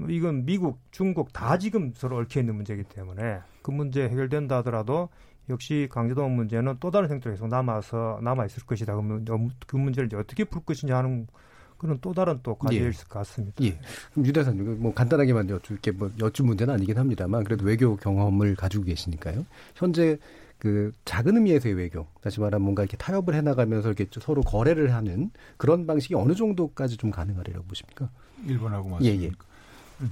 [0.09, 5.09] 이건 미국, 중국 다 지금 서로 얽혀 있는 문제이기 때문에 그 문제 해결된다 하더라도
[5.51, 8.95] 역시 강제동 문제는 또 다른 형태로 계속 남아서 남아 있을 것이다.
[8.95, 9.25] 그러면
[9.67, 11.27] 그 문제를 이제 어떻게 풀 것이냐 하는
[11.79, 12.91] 그런 또 다른 또 과제일 예.
[12.91, 13.65] 것 같습니다.
[13.65, 13.79] 예.
[14.13, 18.85] 그럼 유 대사님, 뭐 간단하게만 여쭐게 뭐 여쭈 문제는 아니긴 합니다만 그래도 외교 경험을 가지고
[18.85, 19.47] 계시니까요.
[19.77, 20.19] 현재
[20.59, 25.87] 그 작은 의미에서의 외교, 다시 말하면 뭔가 이렇게 타협을 해나가면서 이렇게 서로 거래를 하는 그런
[25.87, 28.11] 방식이 어느 정도까지 좀 가능하리라고 보십니까?
[28.45, 29.45] 일본하고 예, 맞습니까?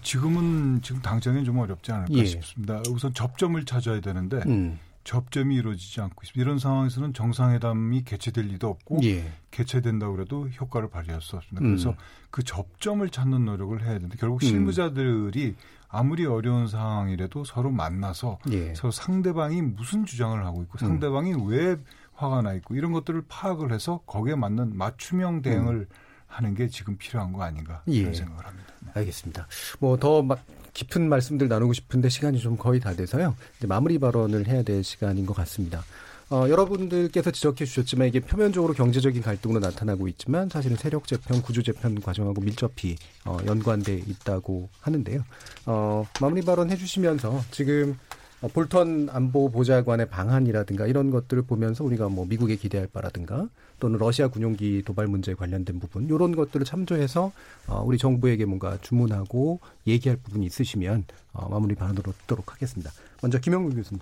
[0.03, 2.25] 지금은 지금 당장엔 좀 어렵지 않을까 예.
[2.25, 2.83] 싶습니다.
[2.91, 4.79] 우선 접점을 찾아야 되는데 음.
[5.05, 6.41] 접점이 이루어지지 않고 있습니다.
[6.41, 9.33] 이런 상황에서는 정상회담이 개최될 리도 없고 예.
[9.53, 11.65] 개최된다 그래도 효과를 발휘할 수 없습니다.
[11.65, 11.71] 음.
[11.71, 11.95] 그래서
[12.31, 14.49] 그 접점을 찾는 노력을 해야 되는데 결국 음.
[14.49, 15.55] 실무자들이
[15.89, 18.75] 아무리 어려운 상황이라도 서로 만나서 예.
[18.75, 21.77] 서로 상대방이 무슨 주장을 하고 있고 상대방이 왜
[22.15, 25.87] 화가 나 있고 이런 것들을 파악을 해서 거기에 맞는 맞춤형 대응을
[26.27, 28.01] 하는 게 지금 필요한 거 아닌가 예.
[28.03, 28.73] 그런 생각을 합니다.
[28.95, 29.47] 알겠습니다.
[29.81, 33.35] 뭐 더 막 깊은 말씀들 나누고 싶은데 시간이 좀 거의 다 돼서요.
[33.57, 35.83] 이제 마무리 발언을 해야 될 시간인 것 같습니다.
[36.29, 42.01] 어, 여러분들께서 지적해 주셨지만 이게 표면적으로 경제적인 갈등으로 나타나고 있지만 사실은 세력 재편, 구조 재편
[42.01, 45.25] 과정하고 밀접히 어, 연관돼 있다고 하는데요.
[45.67, 47.97] 어, 마무리 발언 해주시면서 지금
[48.43, 53.49] 어, 볼턴 안보 보좌관의 방안이라든가 이런 것들을 보면서 우리가 뭐 미국에 기대할 바라든가
[53.79, 57.33] 또는 러시아 군용기 도발 문제에 관련된 부분 이런 것들을 참조해서
[57.67, 62.91] 어, 우리 정부에게 뭔가 주문하고 얘기할 부분이 있으시면 어, 마무리 발언으로 듣도록 하겠습니다.
[63.23, 64.01] 먼저 김영국 교수님.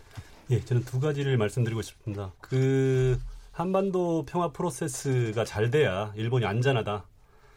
[0.51, 2.33] 예, 저는 두 가지를 말씀드리고 싶습니다.
[2.41, 3.19] 그
[3.53, 7.05] 한반도 평화 프로세스가 잘 돼야 일본이 안전하다.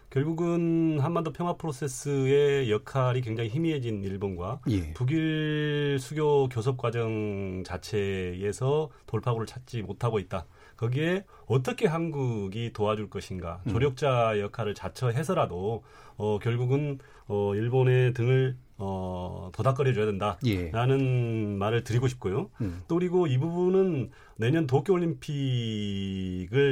[0.09, 4.93] 결국은 한반도 평화 프로세스의 역할이 굉장히 희미해진 일본과 예.
[4.93, 10.45] 북일 수교 교섭 과정 자체에서 돌파구를 찾지 못하고 있다.
[10.77, 13.71] 거기에 어떻게 한국이 도와줄 것인가 음.
[13.71, 15.83] 조력자 역할을 자처해서라도
[16.17, 22.51] 어, 결국은 어, 일본의 등을 어, 도닥거려 줘야 된다라는 말을 드리고 싶고요.
[22.61, 22.65] 예.
[22.65, 22.83] 음.
[22.87, 25.99] 또 그리고 이 부분은 내년 도쿄올림픽을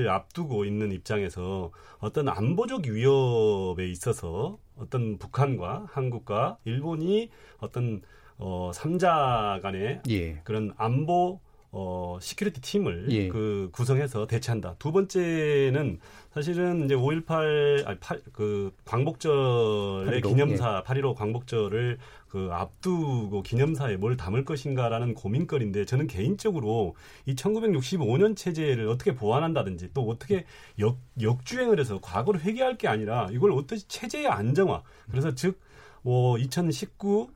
[0.10, 8.02] 앞두고 있는 입장에서 어떤 안보적 위협에 있어서 어떤 북한과 한국과 일본이 어떤
[8.38, 10.42] 어, 3자 간의 예.
[10.44, 11.40] 그런 안보
[11.78, 13.28] 어, security 팀을 예.
[13.28, 14.76] 그 구성해서 대처한다.
[14.80, 16.00] 두 번째는
[16.32, 21.98] 사실은 이제 5.18, 아니, 8, 그, 광복절의 8.15, 기념사, 8.15 광복절을
[22.30, 26.96] 그 앞두고 기념사에 뭘 담을 것인가라는 고민거리인데 저는 개인적으로
[27.26, 30.46] 이 1965년 체제를 어떻게 보완한다든지 또 어떻게
[30.80, 34.82] 역, 역주행을 해서 과거를 회귀할 게 아니라 이걸 어떻게 체제의 안정화.
[35.12, 35.60] 그래서 즉,
[36.04, 37.28] 뭐, 2019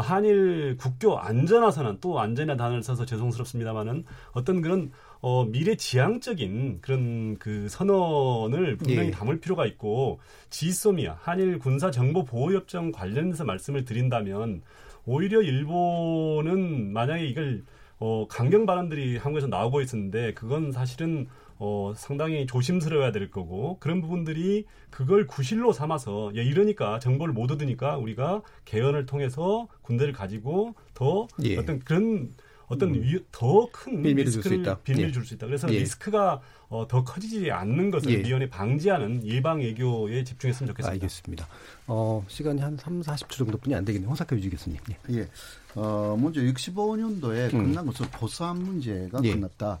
[0.00, 4.90] 한일 국교 안전화 선언 또 안전이라는 단어를 써서 죄송스럽습니다만은 어떤 그런
[5.20, 9.10] 어 미래 지향적인 그런 그 선언을 분명히 예.
[9.10, 10.20] 담을 필요가 있고
[10.50, 14.62] 지소미아 한일 군사 정보 보호 협정 관련해서 말씀을 드린다면
[15.06, 17.64] 오히려 일본은 만약에 이걸
[17.98, 21.26] 어 강경 발언들이 한국에서 나오고 있었는데 그건 사실은
[21.58, 27.96] 어, 상당히 조심스러워야 될 거고 그런 부분들이 그걸 구실로 삼아서 야, 이러니까 정보를 못 얻으니까
[27.96, 31.56] 우리가 개헌을 통해서 군대를 가지고 더 예.
[31.56, 32.32] 어떤 그런
[32.68, 34.78] 어떤 위, 더큰 빌미를 줄수 리스크를 있다.
[34.80, 35.12] 빌미를 예.
[35.12, 35.46] 줄수 있다.
[35.46, 35.78] 그래서 예.
[35.78, 38.16] 리스크가 어, 더 커지지 않는 것을 예.
[38.18, 40.92] 미연에 방지하는 예방 외교에 집중했으면 좋겠습니다.
[40.92, 41.48] 알겠습니다.
[41.86, 44.08] 어, 시간이 한 3, 40초 정도뿐이 안 되겠네요.
[44.08, 44.78] 홍사카 유지 교수님.
[44.90, 45.18] 예.
[45.20, 45.28] 예.
[45.74, 47.64] 어, 먼저 65년도에 음.
[47.64, 49.32] 끝난 것은 보상 문제가 예.
[49.32, 49.78] 끝났다.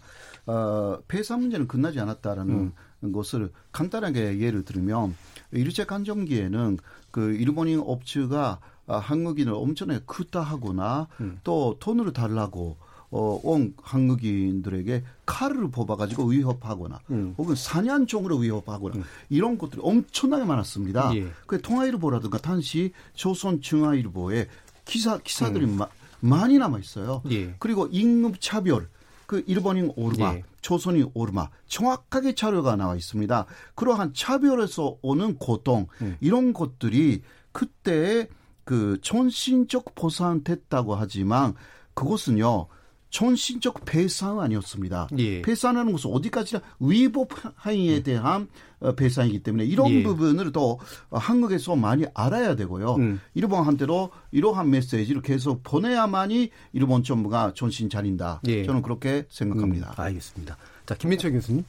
[0.48, 2.72] 어, 폐사 문제는 끝나지 않았다라는
[3.02, 3.12] 음.
[3.12, 5.14] 것을 간단하게 예를 들면
[5.52, 6.78] 일제 간정기에는
[7.10, 11.38] 그 일본인 업체가 아, 한국인을 엄청나게 크다 하거나 음.
[11.44, 12.76] 또 돈을 달라고
[13.10, 17.34] 어, 온 한국인들에게 칼을 뽑아가지고 위협하거나 음.
[17.36, 21.14] 혹은 사냥종으로 위협하거나 이런 것들이 엄청나게 많았습니다.
[21.16, 21.28] 예.
[21.46, 24.48] 그 통화일보라든가 당시 조선중앙일보에
[24.86, 25.76] 기사 기사들이 음.
[25.78, 25.88] 마-
[26.20, 27.22] 많이 남아 있어요.
[27.30, 27.54] 예.
[27.58, 28.88] 그리고 임금 차별,
[29.28, 30.42] 그 일본인 오르마, 예.
[30.62, 33.44] 조선인 오르마 정확하게 자료가 나와 있습니다.
[33.74, 36.16] 그러한 차별에서 오는 고통 음.
[36.20, 37.20] 이런 것들이
[37.52, 38.26] 그때
[38.64, 41.54] 그 전신적 보상됐다고 하지만
[41.92, 42.68] 그것은요.
[43.10, 45.08] 전신적 배상 아니었습니다.
[45.18, 45.42] 예.
[45.42, 47.28] 배상하는 것은 어디까지나 위법
[47.66, 48.48] 행위에 대한 어,
[48.96, 50.02] 배상이기 때문에 이런 예.
[50.02, 50.78] 부분을 또
[51.10, 52.94] 한국에서 많이 알아야 되고요.
[52.96, 53.20] 음.
[53.34, 58.40] 일본한테도 이러한 메시지를 계속 보내야만이 일본 정부가 정신 차린다.
[58.46, 58.64] 예.
[58.64, 59.94] 저는 그렇게 생각합니다.
[59.98, 60.56] 음, 알겠습니다.
[60.86, 61.64] 자, 김민철 교수님.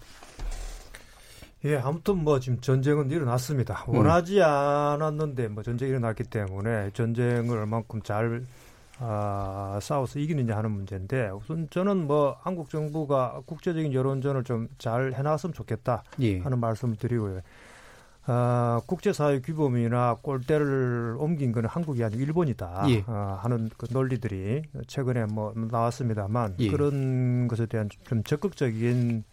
[1.66, 3.86] 예, 아무튼 뭐 지금 전쟁은 일어났습니다.
[3.90, 3.96] 음.
[3.96, 8.46] 원하지 않았는데 뭐 전쟁이 일어났기 때문에 전쟁을 얼만큼 잘
[9.02, 15.54] 아, 싸워서 이기느냐 하는 문제인데 우선 저는 뭐 한국 정부가 국제적인 여론전을 좀 잘 해놨으면
[15.54, 16.40] 좋겠다 예.
[16.40, 17.42] 하는 말씀을 드리고요.
[18.26, 23.04] 아, 국제사회 규범이나 꼴대를 옮긴 건 한국이 아니고 일본이다 예.
[23.08, 26.70] 아, 하는 그 논리들이 최근에 뭐 나왔습니다만 예.
[26.70, 29.24] 그런 것에 대한 좀 적극적인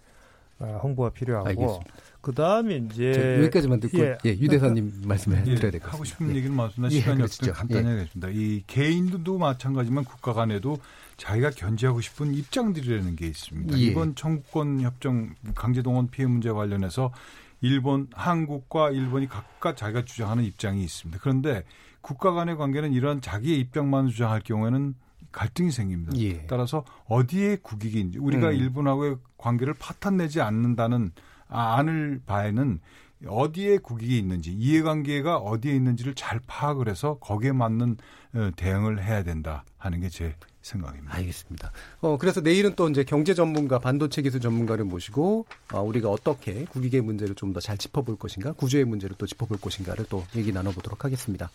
[0.59, 1.95] 아, 홍보가 필요하고 알겠습니다.
[2.27, 5.93] 그 다음에 이제 자, 여기까지만 듣고 예, 유 대사님 말씀을 예, 드려야 될 것 같습니다.
[5.93, 6.35] 하고 싶은 예.
[6.35, 6.93] 얘기는 많습니다.
[6.93, 7.23] 예, 시간이.
[7.23, 7.91] 없어서 간단히 예.
[7.93, 8.29] 하겠습니다.
[8.33, 10.77] 이 개인도 마찬가지만 국가 간에도
[11.19, 13.79] 자기가 견제하고 싶은 입장들이라는 게 있습니다.
[13.79, 13.81] 예.
[13.81, 17.13] 이번 청구권 협정 강제동원 피해 문제 관련해서
[17.61, 21.21] 일본, 한국과 일본이 각각 자기가 주장하는 입장이 있습니다.
[21.23, 21.63] 그런데
[22.01, 24.95] 국가 간의 관계는 이런 자기의 입장만 주장할 경우에는
[25.31, 26.19] 갈등이 생깁니다.
[26.19, 26.45] 예.
[26.49, 28.55] 따라서 어디에 국익인지 우리가 음.
[28.57, 32.81] 일본하고의 관계를 파탄내지 않는다는 아, 않을 바에는
[33.27, 37.97] 어디에 국익이 있는지 이해관계가 어디에 있는지를 잘 파악을 해서 거기에 맞는
[38.35, 40.35] 어, 대응을 해야 된다 하는 게 제
[40.67, 41.15] 생각입니다.
[41.15, 41.71] 알겠습니다.
[42.01, 47.03] 어, 그래서 내일은 또 이제 경제 전문가, 반도체 기술 전문가를 모시고 어, 우리가 어떻게 국익의
[47.03, 51.51] 문제를 좀 더 잘 짚어볼 것인가, 구조의 문제를 또 짚어볼 것인가를 또 얘기 나눠보도록 하겠습니다.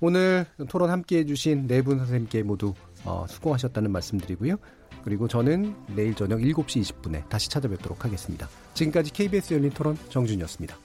[0.00, 4.56] 오늘 토론 함께 해주신 네 분 선생님께 모두 어, 수고하셨다는 말씀드리고요.
[5.04, 8.48] 그리고 저는 내일 저녁 7시 20분에 다시 찾아뵙도록 하겠습니다.
[8.74, 10.76] 지금까지 KBS 열린 토론 정준이었습니다.